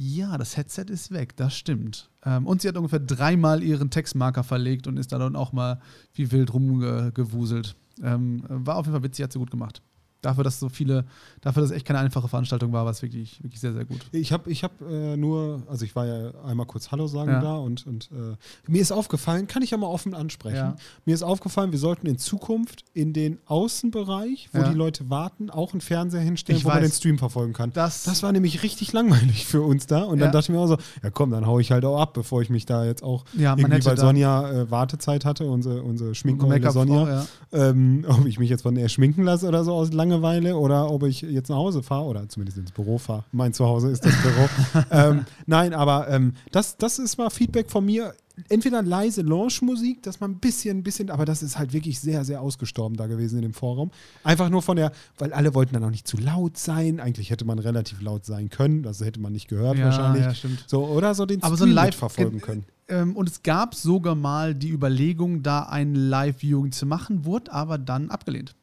[0.00, 2.08] Ja, das Headset ist weg, das stimmt.
[2.24, 5.80] Ähm, und sie hat ungefähr dreimal ihren Textmarker verlegt und ist da dann auch mal
[6.14, 7.74] wie wild rumgewuselt.
[8.00, 9.82] Ähm, war auf jeden Fall witzig, hat sie gut gemacht.
[10.28, 11.06] Dafür, dass so viele,
[11.40, 14.00] dafür, dass es echt keine einfache Veranstaltung war, war es wirklich, wirklich sehr, sehr gut.
[14.12, 17.40] Ich habe ich hab, äh, nur, also ich war ja einmal kurz Hallo sagen Ja.
[17.40, 18.36] da und, und äh,
[18.70, 20.76] mir ist aufgefallen, kann ich ja mal offen ansprechen, Ja.
[21.06, 24.68] mir ist aufgefallen, wir sollten in Zukunft in den Außenbereich, wo Ja.
[24.68, 26.90] die Leute warten, auch einen Fernseher hinstellen, Ich wo man weiß.
[26.90, 27.72] den Stream verfolgen kann.
[27.72, 30.66] Das, Das war nämlich richtig langweilig für uns da und dann dachte ich mir auch
[30.66, 33.24] so, ja komm, dann hau ich halt auch ab, bevor ich mich da jetzt auch
[33.34, 37.26] man irgendwie, weil Sonja äh, Wartezeit hatte, unsere, unsere Make-up-Frau, Sonja, ja.
[37.70, 39.92] ähm, ob ich mich jetzt von ihr schminken lasse oder so aus
[40.22, 43.24] Langeweile oder ob ich jetzt nach Hause fahre oder zumindest ins Büro fahre.
[43.32, 44.84] Mein Zuhause ist das Büro.
[44.90, 48.14] ähm, nein, aber ähm, das, das ist mal Feedback von mir.
[48.48, 52.24] Entweder leise Launch-Musik, dass man ein bisschen, ein bisschen, aber das ist halt wirklich sehr,
[52.24, 53.90] sehr ausgestorben da gewesen in dem Forum.
[54.22, 57.00] Einfach nur von der, weil alle wollten dann auch nicht zu laut sein.
[57.00, 60.22] Eigentlich hätte man relativ laut sein können, das hätte man nicht gehört Ja, wahrscheinlich.
[60.22, 60.62] ja, stimmt.
[60.68, 62.64] So, oder so den Aber so ein Live- verfolgen können.
[62.86, 67.76] Ähm, und es gab sogar mal die Überlegung, da ein Live-Viewing zu machen, wurde aber
[67.76, 68.54] dann abgelehnt.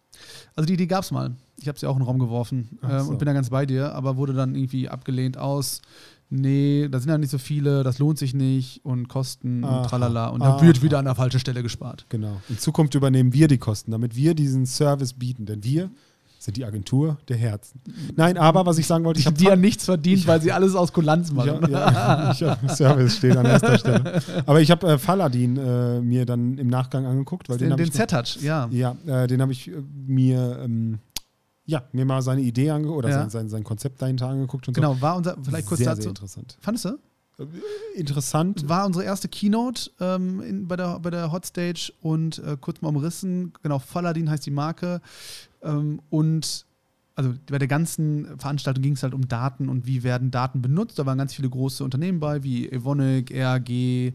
[0.56, 1.32] Also die Idee gab es mal.
[1.58, 3.12] Ich habe sie auch in den Raum geworfen ähm, so.
[3.12, 5.82] und bin da ganz bei dir, aber wurde dann irgendwie abgelehnt aus.
[6.30, 9.78] Nee, da sind ja nicht so viele, das lohnt sich nicht und Kosten Aha.
[9.82, 10.28] und tralala.
[10.30, 10.62] Und da Aha.
[10.62, 12.06] wird wieder an der falschen Stelle gespart.
[12.10, 12.42] Genau.
[12.50, 15.46] In Zukunft übernehmen wir die Kosten, damit wir diesen Service bieten.
[15.46, 15.92] Denn wir
[16.40, 17.80] sind die Agentur der Herzen.
[18.16, 20.76] Nein, aber was ich sagen wollte, ich habe die ja nichts verdient, weil sie alles
[20.76, 21.70] aus Kulanz machen.
[21.70, 24.22] ja, ja, ich hab, Service steht an erster Stelle.
[24.46, 27.88] Aber ich habe äh, Faladin äh, mir dann im Nachgang angeguckt, weil den, den den
[27.88, 28.68] ich Z-Touch, ja.
[28.72, 29.74] ja, äh, den habe ich äh,
[30.06, 31.00] mir ähm,
[31.66, 33.20] ja mir mal seine Idee angeguckt oder Ja.
[33.22, 35.70] sein, sein, sein Konzept dahinter angeguckt und Genau, war unser, vielleicht so.
[35.70, 36.02] kurz sehr, dazu.
[36.04, 36.58] sehr interessant.
[36.62, 36.98] Fandest du?
[37.96, 38.68] Interessant.
[38.70, 42.82] War unsere erste Keynote ähm, in, bei, der, bei der Hot Stage und äh, kurz
[42.82, 43.54] mal umrissen.
[43.62, 45.02] Genau, Faladin heißt die Marke.
[45.62, 46.66] Ähm, und
[47.16, 51.00] also bei der ganzen Veranstaltung ging es halt um Daten und wie werden Daten benutzt.
[51.00, 54.14] Da waren ganz viele große Unternehmen bei, wie Evonik, RAG, äh,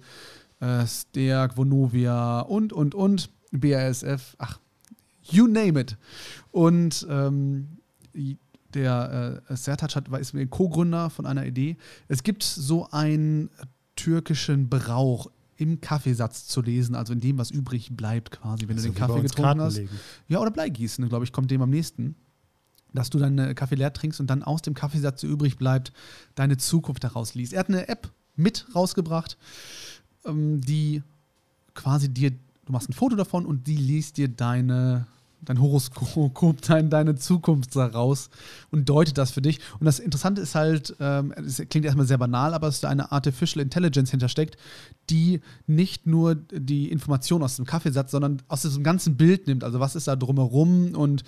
[0.86, 4.34] Sterk, Vonovia und, und, und, BASF.
[4.38, 4.58] Ach,
[5.32, 5.96] you name it.
[6.52, 7.68] Und ähm,
[8.74, 11.76] der äh, Sertac hat, ist mir Co-Gründer von einer Idee.
[12.08, 13.50] Es gibt so einen
[13.96, 18.88] türkischen Brauch im Kaffeesatz zu lesen, also in dem, was übrig bleibt quasi, wenn Also
[18.88, 19.76] du den Kaffee getrunken Karten hast.
[19.76, 19.90] legen.
[20.28, 22.14] Ja, oder Bleigießen, glaube ich, kommt dem am nächsten.
[22.92, 25.92] Dass du deinen Kaffee leer trinkst und dann aus dem Kaffeesatz, der übrig bleibt,
[26.34, 27.52] deine Zukunft daraus liest.
[27.52, 29.36] Er hat eine App mit rausgebracht,
[30.24, 31.02] ähm, die
[31.74, 35.06] quasi dir, du machst ein Foto davon und die liest dir deine,
[35.42, 38.30] dein Horoskop, dein, deine Zukunft daraus
[38.70, 39.60] und deutet das für dich.
[39.78, 43.12] Und das Interessante ist halt, ähm, es klingt erstmal sehr banal, aber es ist eine
[43.12, 44.56] Artificial Intelligence hintersteckt,
[45.08, 49.64] die nicht nur die Information aus dem Kaffeesatz, sondern aus diesem ganzen Bild nimmt.
[49.64, 51.24] Also was ist da drumherum und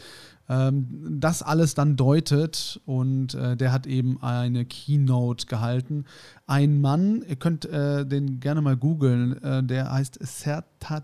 [0.48, 2.80] ähm, das alles dann deutet.
[2.84, 6.04] Und äh, der hat eben eine Keynote gehalten.
[6.46, 11.02] Ein Mann, ihr könnt äh, den gerne mal googeln, äh, der heißt Sertac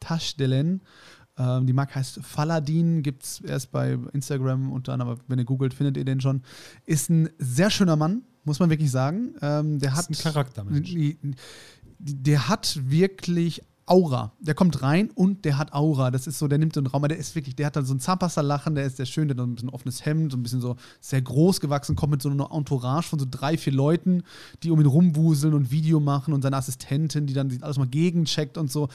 [0.00, 0.80] Tashdelen.
[1.40, 5.44] Ähm, die Marke heißt Faladin, gibt es erst bei Instagram unter anderem, aber wenn ihr
[5.46, 6.42] googelt, findet ihr den schon.
[6.84, 9.34] Ist ein sehr schöner Mann, muss man wirklich sagen.
[9.40, 10.90] Ähm, der hat ist ein Charaktermensch.
[10.90, 11.34] die- die-
[12.22, 14.32] Der hat wirklich Aura.
[14.38, 16.10] Der kommt rein und der hat Aura.
[16.12, 17.92] Das ist so, der nimmt so einen Raum, der ist wirklich, der hat dann so
[17.92, 20.42] ein Zahnpasta-Lachen, der ist sehr schön, der hat dann ein bisschen offenes Hemd, so ein
[20.44, 24.22] bisschen so sehr groß gewachsen, kommt mit so einer Entourage von so drei, vier Leuten,
[24.62, 28.56] die um ihn rumwuseln und Video machen und seine Assistentin, die dann alles mal gegencheckt
[28.58, 28.88] und so.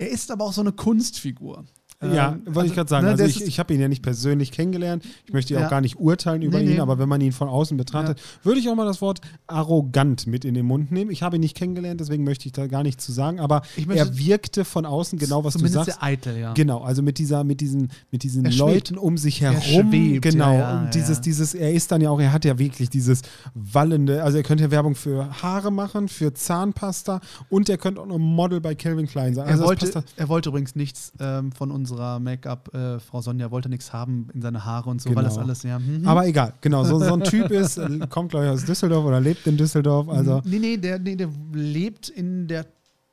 [0.00, 1.66] Er ist aber auch so eine Kunstfigur.
[2.02, 3.04] Ja, Ähm, wollte ich gerade sagen.
[3.04, 5.04] ne, Also ich, ich habe ihn ja nicht persönlich kennengelernt.
[5.26, 5.66] Ich möchte ja Ja.
[5.66, 6.80] auch gar nicht urteilen über Nee, ihn, nee.
[6.80, 10.44] aber wenn man ihn von außen betrachtet, würde ich auch mal das Wort arrogant mit
[10.46, 11.10] in den Mund nehmen.
[11.10, 14.16] Ich habe ihn nicht kennengelernt, deswegen möchte ich da gar nichts zu sagen, aber er
[14.16, 15.86] wirkte von außen genau, was du sagst.
[15.92, 16.54] sehr eitel, ja.
[16.54, 18.52] Genau, also mit dieser, mit diesen, mit diesen Er.
[18.52, 19.90] Leuten um sich Er herum.
[20.22, 20.52] genau.
[20.54, 21.22] ja, ja, und dieses, ja.
[21.22, 23.22] dieses, er ist dann ja auch, er hat ja wirklich dieses
[23.54, 28.06] wallende, also er könnte ja Werbung für Haare machen, für Zahnpasta und er könnte auch
[28.06, 29.46] noch Model bei Calvin Klein sein.
[29.46, 33.92] Er, Also das wollte, er wollte übrigens nichts ähm, von unserer Make-up-Frau Sonja, wollte nichts
[33.92, 35.46] haben in seine Haare und so, weil das Genau.
[35.46, 35.78] alles, ja.
[35.78, 36.06] mhm.
[36.06, 39.20] Aber egal, genau, so, so ein Typ ist, äh, kommt glaube ich aus Düsseldorf oder
[39.20, 42.66] lebt in Düsseldorf, also Nee, nee, der, nee, der lebt in der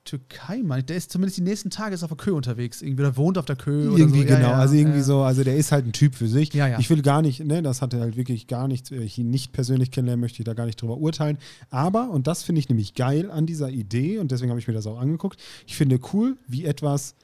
[0.08, 0.86] Türkei, meine ich.
[0.86, 2.82] Der ist zumindest die nächsten Tage ist auf der Kö unterwegs.
[2.82, 4.28] Irgendwie, der wohnt auf der Kö oder irgendwie so.
[4.28, 5.04] Ja, genau, ja, also irgendwie ja.
[5.04, 6.56] so, also der ist halt ein Typ für sich.
[6.56, 9.30] Ich will gar nicht, ne, das hat er halt wirklich gar nicht, äh, ich ihn
[9.30, 11.38] nicht persönlich kennenlernen, möchte ich da gar nicht drüber urteilen.
[11.70, 14.74] Aber, und das finde ich nämlich geil an dieser Idee, und deswegen habe ich mir
[14.74, 17.16] das auch angeguckt, ich finde cool, wie etwas,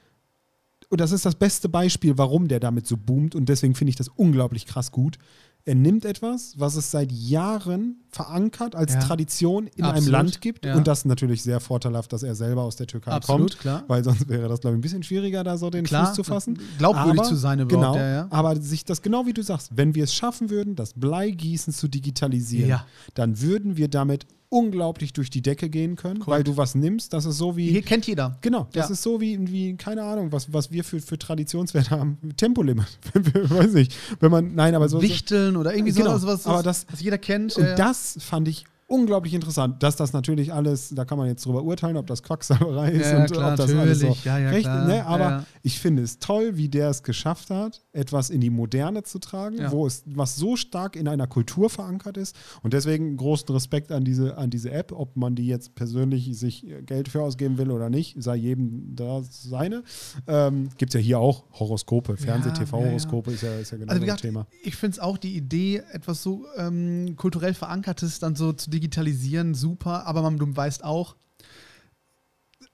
[0.90, 3.96] und das ist das beste Beispiel, warum der damit so boomt, und deswegen finde ich
[3.96, 5.18] das unglaublich krass gut.
[5.66, 9.00] Er nimmt etwas, was es seit Jahren verankert als Ja.
[9.00, 10.66] Tradition in einem Absolut, Land gibt.
[10.66, 10.74] ja.
[10.76, 13.60] Und das ist natürlich sehr vorteilhaft, dass er selber aus der Türkei Absolut, kommt.
[13.60, 13.84] klar.
[13.88, 16.22] Weil sonst wäre das, glaube ich, ein bisschen schwieriger, da so den Klar, Fuß zu
[16.22, 16.58] fassen.
[16.76, 19.94] glaubwürdig aber, zu sein überhaupt, Genau, ja, aber sich das genau wie du sagst, wenn
[19.94, 22.80] wir es schaffen würden, das Bleigießen zu digitalisieren,
[23.14, 26.28] dann würden wir damit unglaublich durch die Decke gehen können, Korrekt.
[26.30, 28.38] weil du was nimmst, das ist so wie Hier kennt jeder.
[28.40, 28.92] Genau, das Ja.
[28.92, 32.18] ist so wie, wie, keine Ahnung, was, was wir für, für Traditionswerte haben.
[32.36, 32.86] Tempolimit.
[33.14, 33.94] Weiß nicht.
[34.20, 35.02] Wenn man, nein, aber so.
[35.02, 37.56] Wichteln oder irgendwie Genau, so, was, was, aber das- was jeder kennt.
[37.56, 37.74] und ja.
[37.74, 41.96] das fand ich unglaublich interessant, dass das natürlich alles, da kann man jetzt drüber urteilen,
[41.96, 44.16] ob das Quacksalberei ist Ja, und klar, ob das alles so.
[44.24, 45.04] Ja, ja, recht, ne?
[45.06, 49.02] aber Ja, ich finde es toll, wie der es geschafft hat, etwas in die Moderne
[49.02, 53.48] zu tragen, wo es was so stark in einer Kultur verankert ist und deswegen großen
[53.48, 57.58] Respekt an diese an diese App, ob man die jetzt persönlich sich Geld für ausgeben
[57.58, 59.82] will oder nicht, sei jedem da seine.
[60.26, 64.06] Ähm, Gibt es ja hier auch Horoskope, Fernseh-TV-Horoskope ist ja, ist ja genau Also wie
[64.06, 64.46] so ein gesagt, Thema.
[64.62, 69.54] ich finde es auch die Idee, etwas so ähm, kulturell Verankertes dann so zu digitalisieren,
[69.54, 70.06] super.
[70.06, 71.16] Aber man, du weißt auch,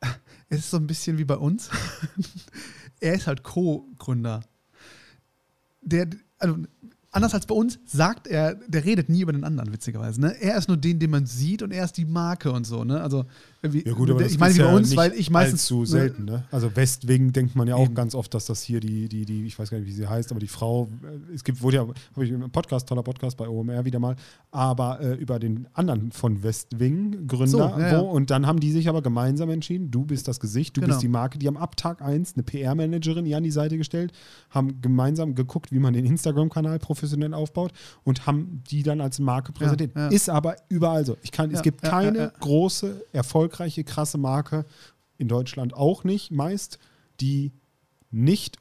[0.48, 1.70] es ist so ein bisschen wie bei uns.
[3.00, 4.40] er ist halt Co-Gründer.
[5.82, 6.56] Der, also
[7.10, 10.20] anders als bei uns, sagt er, der redet nie über den anderen, witzigerweise.
[10.20, 10.40] Ne?
[10.40, 12.84] Er ist nur den, den man sieht und er ist die Marke und so.
[12.84, 13.00] Ne?
[13.00, 13.26] Also,
[13.62, 15.30] wie, Ja gut, aber das ich meine, ist wie bei ja uns, nicht weil ich
[15.30, 15.62] meistens.
[15.62, 16.44] allzu ne, selten, ne?
[16.50, 17.94] Also Westwing denkt man ja auch Eben.
[17.94, 20.30] ganz oft, dass das hier die, die, die, ich weiß gar nicht, wie sie heißt,
[20.30, 23.48] aber die Frau, äh, es gibt, wurde ja, habe ich einen Podcast, toller Podcast bei
[23.48, 24.16] OMR wieder mal,
[24.50, 28.00] aber äh, über den anderen von Westwing, Gründer, So, ja, ja.
[28.00, 30.92] wo, und dann haben die sich aber gemeinsam entschieden, du bist das Gesicht, du Genau.
[30.94, 34.12] bist die Marke, die haben ab Tag 1 eine PR-Managerin ihr an die Seite gestellt,
[34.50, 37.72] haben gemeinsam geguckt, wie man den Instagram-Kanal professionell aufbaut
[38.04, 39.92] und haben die dann als Marke präsentiert.
[39.94, 40.08] ja.
[40.08, 41.16] Ist aber überall so.
[41.22, 42.30] Ich kann, es Ja, gibt ja, keine ja, ja.
[43.50, 44.64] Erfolgreiche, krasse Marke,
[45.18, 46.78] in Deutschland auch nicht meist,
[47.20, 47.52] die
[48.10, 48.56] nicht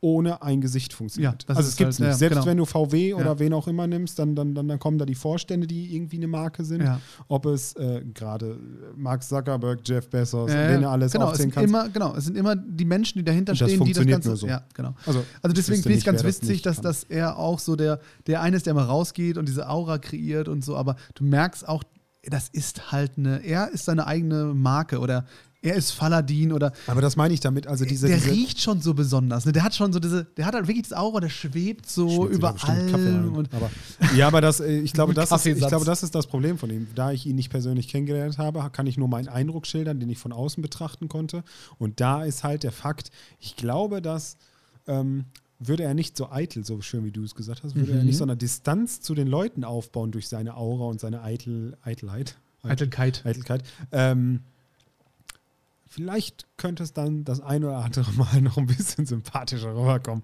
[0.00, 1.42] ohne ein Gesicht funktioniert.
[1.42, 2.14] Ja, das also es gibt es halt- nicht.
[2.14, 2.46] ja, Selbst genau.
[2.46, 3.38] wenn du VW oder Ja.
[3.40, 6.28] wen auch immer nimmst, dann, dann, dann, dann kommen da die Vorstände, die irgendwie eine
[6.28, 6.84] Marke sind.
[7.26, 8.60] Ob es äh, gerade
[8.96, 11.68] Mark Zuckerberg, Jeff Bezos, Ja, du alles genau, aufzählen sind kannst.
[11.68, 14.36] immer, genau, es sind immer die Menschen, die dahinter das stehen, die das Ganze.
[14.36, 14.46] so.
[14.46, 14.94] Ja, genau.
[15.04, 17.98] Also, Also deswegen finde ich ganz das witzig, nicht dass, dass er auch so der,
[18.28, 21.68] der eine ist, der mal rausgeht und diese Aura kreiert und so, aber du merkst
[21.68, 21.82] auch,
[22.22, 25.26] das ist halt eine, er ist seine eigene Marke oder
[25.60, 28.80] er ist Faladin oder aber das meine ich damit, also diese, der diese riecht schon
[28.80, 29.44] so besonders.
[29.44, 29.52] Ne?
[29.52, 33.28] Der hat schon so diese, der hat halt wirklich das Aura, der schwebt so überall.
[33.28, 33.70] Und aber,
[34.14, 36.70] ja, aber das, äh, ich, glaube, das ist, ich glaube, das ist das Problem von
[36.70, 36.86] ihm.
[36.94, 40.18] Da ich ihn nicht persönlich kennengelernt habe, kann ich nur meinen Eindruck schildern, den ich
[40.18, 41.42] von außen betrachten konnte.
[41.78, 43.10] Und da ist halt der Fakt,
[43.40, 44.36] ich glaube, dass
[44.86, 45.24] ähm,
[45.58, 48.06] würde er nicht so eitel, so schön wie du es gesagt hast, würde er Mhm.
[48.06, 52.36] nicht so eine Distanz zu den Leuten aufbauen durch seine Aura und seine Eitel, Eitelheit.
[52.62, 53.24] Eitelkeit.
[53.26, 53.62] Eitelkeit.
[53.92, 54.40] Ähm,
[55.86, 60.22] vielleicht könnte es dann das ein oder andere Mal noch ein bisschen sympathischer rüberkommen.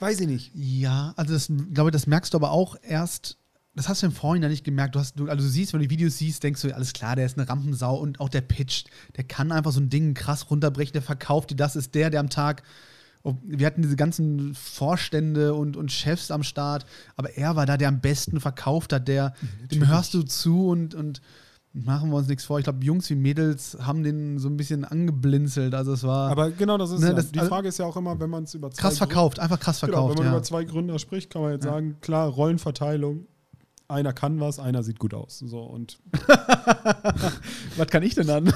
[0.00, 0.52] Weiß ich nicht.
[0.54, 3.36] Ja, also das glaube, das merkst du aber auch erst.
[3.74, 4.96] Das hast du im Vorhinein nicht gemerkt.
[4.96, 7.14] Du hast, du, also du siehst, wenn du die Videos siehst, denkst du, alles klar,
[7.16, 8.90] der ist eine Rampensau und auch der pitcht.
[9.16, 11.56] Der kann einfach so ein Ding krass runterbrechen, der verkauft die.
[11.56, 12.62] Das ist der, der am Tag.
[13.44, 17.88] Wir hatten diese ganzen Vorstände und, und Chefs am Start, aber er war da, der
[17.88, 19.34] am besten verkauft hat, der,
[19.70, 21.20] dem hörst du zu und, und
[21.72, 22.58] machen wir uns nichts vor.
[22.58, 25.74] Ich glaube, Jungs wie Mädels haben den so ein bisschen angeblinzelt.
[25.74, 27.12] Also es war Aber genau, das ist Ne, ja.
[27.12, 29.38] das- die also- Frage ist ja auch immer, wenn man es über zwei krass verkauft,
[29.38, 30.10] einfach krass Genau, verkauft.
[30.18, 30.38] wenn man ja.
[30.38, 33.26] über zwei Gründer spricht, kann man jetzt sagen, klar, Rollenverteilung.
[33.90, 35.38] Einer kann was, einer sieht gut aus.
[35.38, 35.98] So und
[37.78, 38.52] Was kann ich denn dann?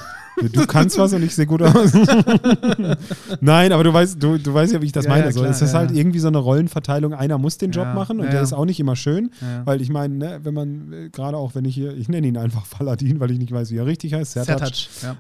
[0.53, 1.95] Du kannst was und ich sehe gut aus.
[3.41, 5.24] Nein, aber du weißt, du, du weißt ja, wie ich das Ja, meine.
[5.24, 5.97] ja, so, klar, es ist ja, halt ja.
[5.97, 7.14] irgendwie so eine Rollenverteilung.
[7.14, 9.30] Einer muss den Job machen und der ist auch nicht immer schön.
[9.64, 12.68] Weil ich meine, ne, wenn man, gerade auch wenn ich hier, ich nenne ihn einfach
[12.68, 14.70] Paladin, weil ich nicht weiß, wie er richtig heißt, Sertac.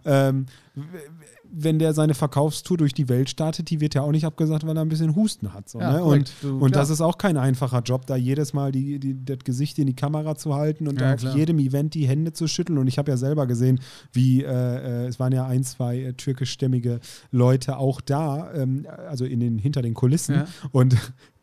[0.04, 0.44] Ähm,
[1.54, 4.74] wenn der seine Verkaufstour durch die Welt startet, die wird ja auch nicht abgesagt, weil
[4.76, 5.68] er ein bisschen Husten hat.
[5.68, 6.02] So, Ja, ne?
[6.04, 9.38] Und, Du- und das ist auch kein einfacher Job, da jedes Mal die, die, das
[9.44, 11.36] Gesicht in die Kamera zu halten und Ja, auf klar.
[11.36, 12.78] jedem Event die Hände zu schütteln.
[12.78, 13.80] Und ich habe ja selber gesehen,
[14.12, 17.00] wie äh, äh, es waren ja ein, zwei äh, türkischstämmige
[17.30, 20.34] Leute auch da, ähm, also in den, hinter den Kulissen.
[20.36, 20.46] Ja.
[20.70, 20.96] Und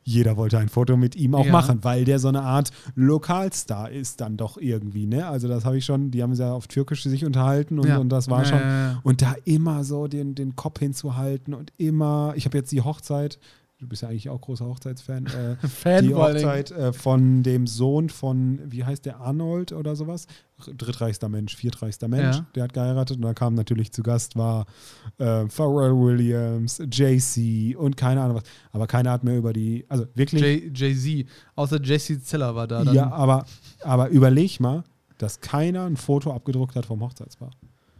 [0.09, 1.51] jeder wollte ein Foto mit ihm auch Ja.
[1.51, 5.05] machen, weil der so eine Art Lokalstar ist dann doch irgendwie.
[5.05, 5.27] Ne?
[5.27, 7.97] Also das habe ich schon, die haben sich ja auf Türkisch sich unterhalten und, Ja.
[7.97, 8.59] und das war schon.
[9.03, 13.39] Und da immer so den, den Kopf hinzuhalten und immer, ich habe jetzt die Hochzeit,
[13.79, 16.13] du bist ja eigentlich auch großer Hochzeitsfan, äh, Fan die.
[16.13, 20.27] Hochzeit äh, von dem Sohn von, wie heißt der, Arnold oder sowas?
[20.77, 22.45] Drittreichster Mensch, viertreichster Mensch, Ja.
[22.55, 24.65] der hat geheiratet und da kam natürlich zu Gast, war
[25.17, 28.43] äh, Pharrell Williams, JC und keine Ahnung was.
[28.73, 32.83] Aber keiner hat mehr über die, also wirklich, Jay- Jay-Z, außer Jesse Zeller war da.
[32.83, 32.93] Dann.
[32.93, 33.45] ja, aber,
[33.83, 34.83] aber überleg mal,
[35.17, 37.51] dass keiner ein Foto abgedruckt hat vom Hochzeitspaar.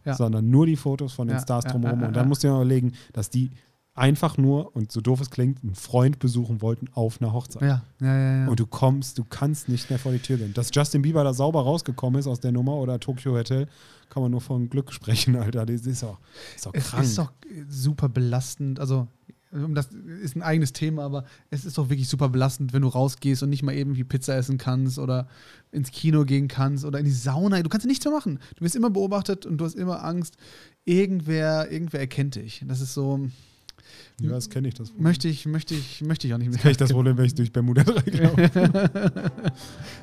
[0.05, 0.15] Ja.
[0.15, 2.03] Sondern nur die Fotos von den Ja, Stars drumherum.
[2.03, 3.51] und dann musst du dir überlegen, dass die
[4.00, 7.62] einfach nur, und so doof es klingt, einen Freund besuchen wollten auf einer Hochzeit.
[7.62, 8.38] ja, ja, ja.
[8.43, 8.47] ja.
[8.47, 10.54] Und du kommst, du kannst nicht mehr vor die Tür gehen.
[10.54, 13.68] Dass Justin Bieber da sauber rausgekommen ist aus der Nummer oder Tokyo Hotel,
[14.10, 15.66] kann man nur von Glück sprechen, Alter.
[15.66, 16.18] Das ist doch,
[16.56, 17.04] ist doch es krank.
[17.04, 17.32] ist doch
[17.68, 18.80] super belastend.
[18.80, 19.08] Also,
[19.52, 19.89] das
[20.22, 23.50] ist ein eigenes Thema, aber es ist doch wirklich super belastend, wenn du rausgehst und
[23.50, 25.28] nicht mal eben wie Pizza essen kannst oder
[25.72, 27.62] ins Kino gehen kannst oder in die Sauna.
[27.64, 28.39] Du kannst nichts mehr machen.
[28.56, 30.38] Du wirst immer beobachtet und du hast immer Angst,
[30.86, 32.64] irgendwer, irgendwer erkennt dich.
[32.68, 33.28] Das ist so,
[34.22, 34.74] ja, das kenne ich.
[34.76, 36.59] Das möchte ich, möchte ich, möchte ich auch nicht mehr.
[36.59, 38.49] kenn ich das Problem, wenn ich durch Bermuda laufe.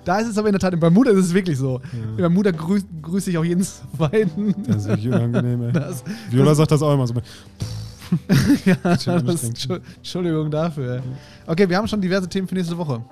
[0.04, 1.80] Da ist es aber in der Tat, in Bermuda ist es wirklich so.
[1.92, 2.16] In Ja.
[2.16, 4.54] Bermuda grüß, grüße ich auch jeden zweiten.
[4.66, 5.72] Das ist wirklich unangenehm, ey.
[5.72, 7.14] Das, Viola sagt das auch immer so.
[8.64, 9.06] ja, das,
[9.44, 11.02] Entschuldigung dafür.
[11.46, 13.04] Okay, wir haben schon diverse Themen für nächste Woche.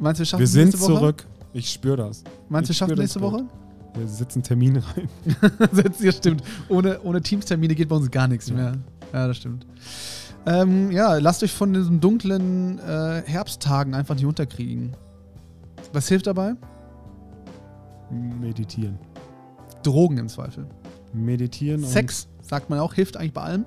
[0.00, 0.98] Meinst du, wir schaffen Wir es sind nächste Woche?
[1.00, 1.26] zurück.
[1.52, 2.24] Ich spüre das.
[2.48, 3.44] Meinst du, wir schaffen nächste das Woche?
[3.96, 5.08] Wir setzen Termin rein.
[6.00, 6.42] Ihr, stimmt.
[6.68, 8.54] Ohne, ohne Teamstermine geht bei uns gar nichts Ja.
[8.54, 8.72] mehr.
[9.12, 9.64] Ja, das stimmt.
[10.46, 14.96] Ähm, ja, lasst euch von diesen dunklen äh, Herbsttagen einfach nicht unterkriegen.
[15.92, 16.54] Was hilft dabei?
[18.10, 18.98] Meditieren.
[19.82, 20.66] Drogen im Zweifel.
[21.12, 23.64] Meditieren Sex, sagt man auch, hilft eigentlich bei allem.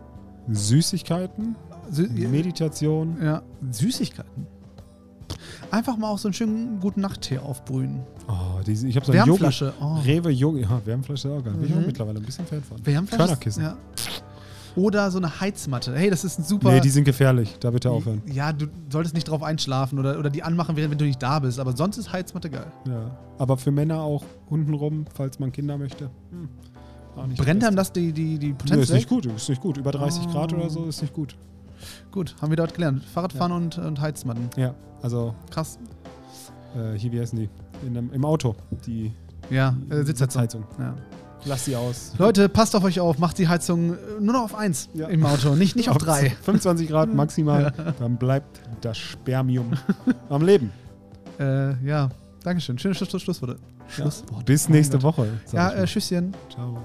[0.49, 1.55] Süßigkeiten,
[1.91, 3.17] Sü Meditation.
[3.21, 4.47] ja, Süßigkeiten.
[5.71, 8.01] Einfach mal auch so einen schönen guten Nachttee aufbrühen.
[8.27, 9.29] Oh, diese, ich habe so ein Yogi.
[9.29, 9.73] Wärmflasche.
[9.79, 9.97] Oh.
[10.03, 10.61] Rewe Yogi.
[10.61, 11.53] Ja, Wärmflasche ist auch geil.
[11.53, 11.81] Bin ich Mhm.
[11.81, 12.83] auch mittlerweile ein bisschen Fan von.
[12.85, 13.17] Wärmflasche.
[13.23, 13.63] Körnerkissen.
[13.63, 13.77] Ja.
[14.75, 15.95] Oder so eine Heizmatte.
[15.95, 16.71] Hey, das ist ein super.
[16.71, 17.57] Nee, die sind gefährlich.
[17.59, 18.21] Da bitte aufhören.
[18.31, 21.39] Ja, du solltest nicht drauf einschlafen oder, oder die anmachen, während wenn du nicht da
[21.39, 21.59] bist.
[21.59, 22.67] Aber sonst ist Heizmatte geil.
[22.87, 23.17] Ja.
[23.37, 26.09] Aber für Männer auch untenrum, falls man Kinder möchte.
[26.31, 26.49] Hm.
[27.35, 28.95] Brennt einem das die, die, die Nee, Potenz ist weg?
[28.97, 29.25] nicht gut.
[29.25, 29.77] Ist nicht gut.
[29.77, 30.31] Über 30 Oh.
[30.31, 31.35] Grad oder so ist nicht gut.
[32.11, 33.03] Gut, haben wir dort gelernt.
[33.03, 34.49] Fahrradfahren und, und Heizmatten.
[34.57, 35.79] Ja, also Krass.
[36.75, 37.49] äh, hier, wie heißen die?
[37.85, 38.55] In einem, Im Auto.
[38.85, 39.11] Die
[39.49, 40.63] Ja, äh, Sitzheizung.
[40.63, 40.63] Sitzheizung.
[40.77, 40.95] Ja.
[41.45, 42.13] Lass sie aus.
[42.17, 43.17] Leute, passt auf euch auf.
[43.17, 45.07] Macht die Heizung äh, nur noch auf 1 Ja.
[45.07, 46.31] im Auto, nicht, nicht auf 3.
[46.41, 47.73] 25 Grad maximal.
[47.99, 49.71] Dann bleibt das Spermium
[50.29, 50.71] am Leben.
[51.39, 52.09] Äh, ja,
[52.43, 52.77] Dankeschön.
[52.77, 53.51] Schönes Schluss, Schluss, Schlusswort.
[53.51, 53.57] Ja.
[53.93, 54.45] Schlusswort.
[54.45, 55.01] Bis nächste.
[55.01, 55.27] Woche.
[55.51, 56.33] Ja, äh, Tschüsschen.
[56.53, 56.77] Ciao.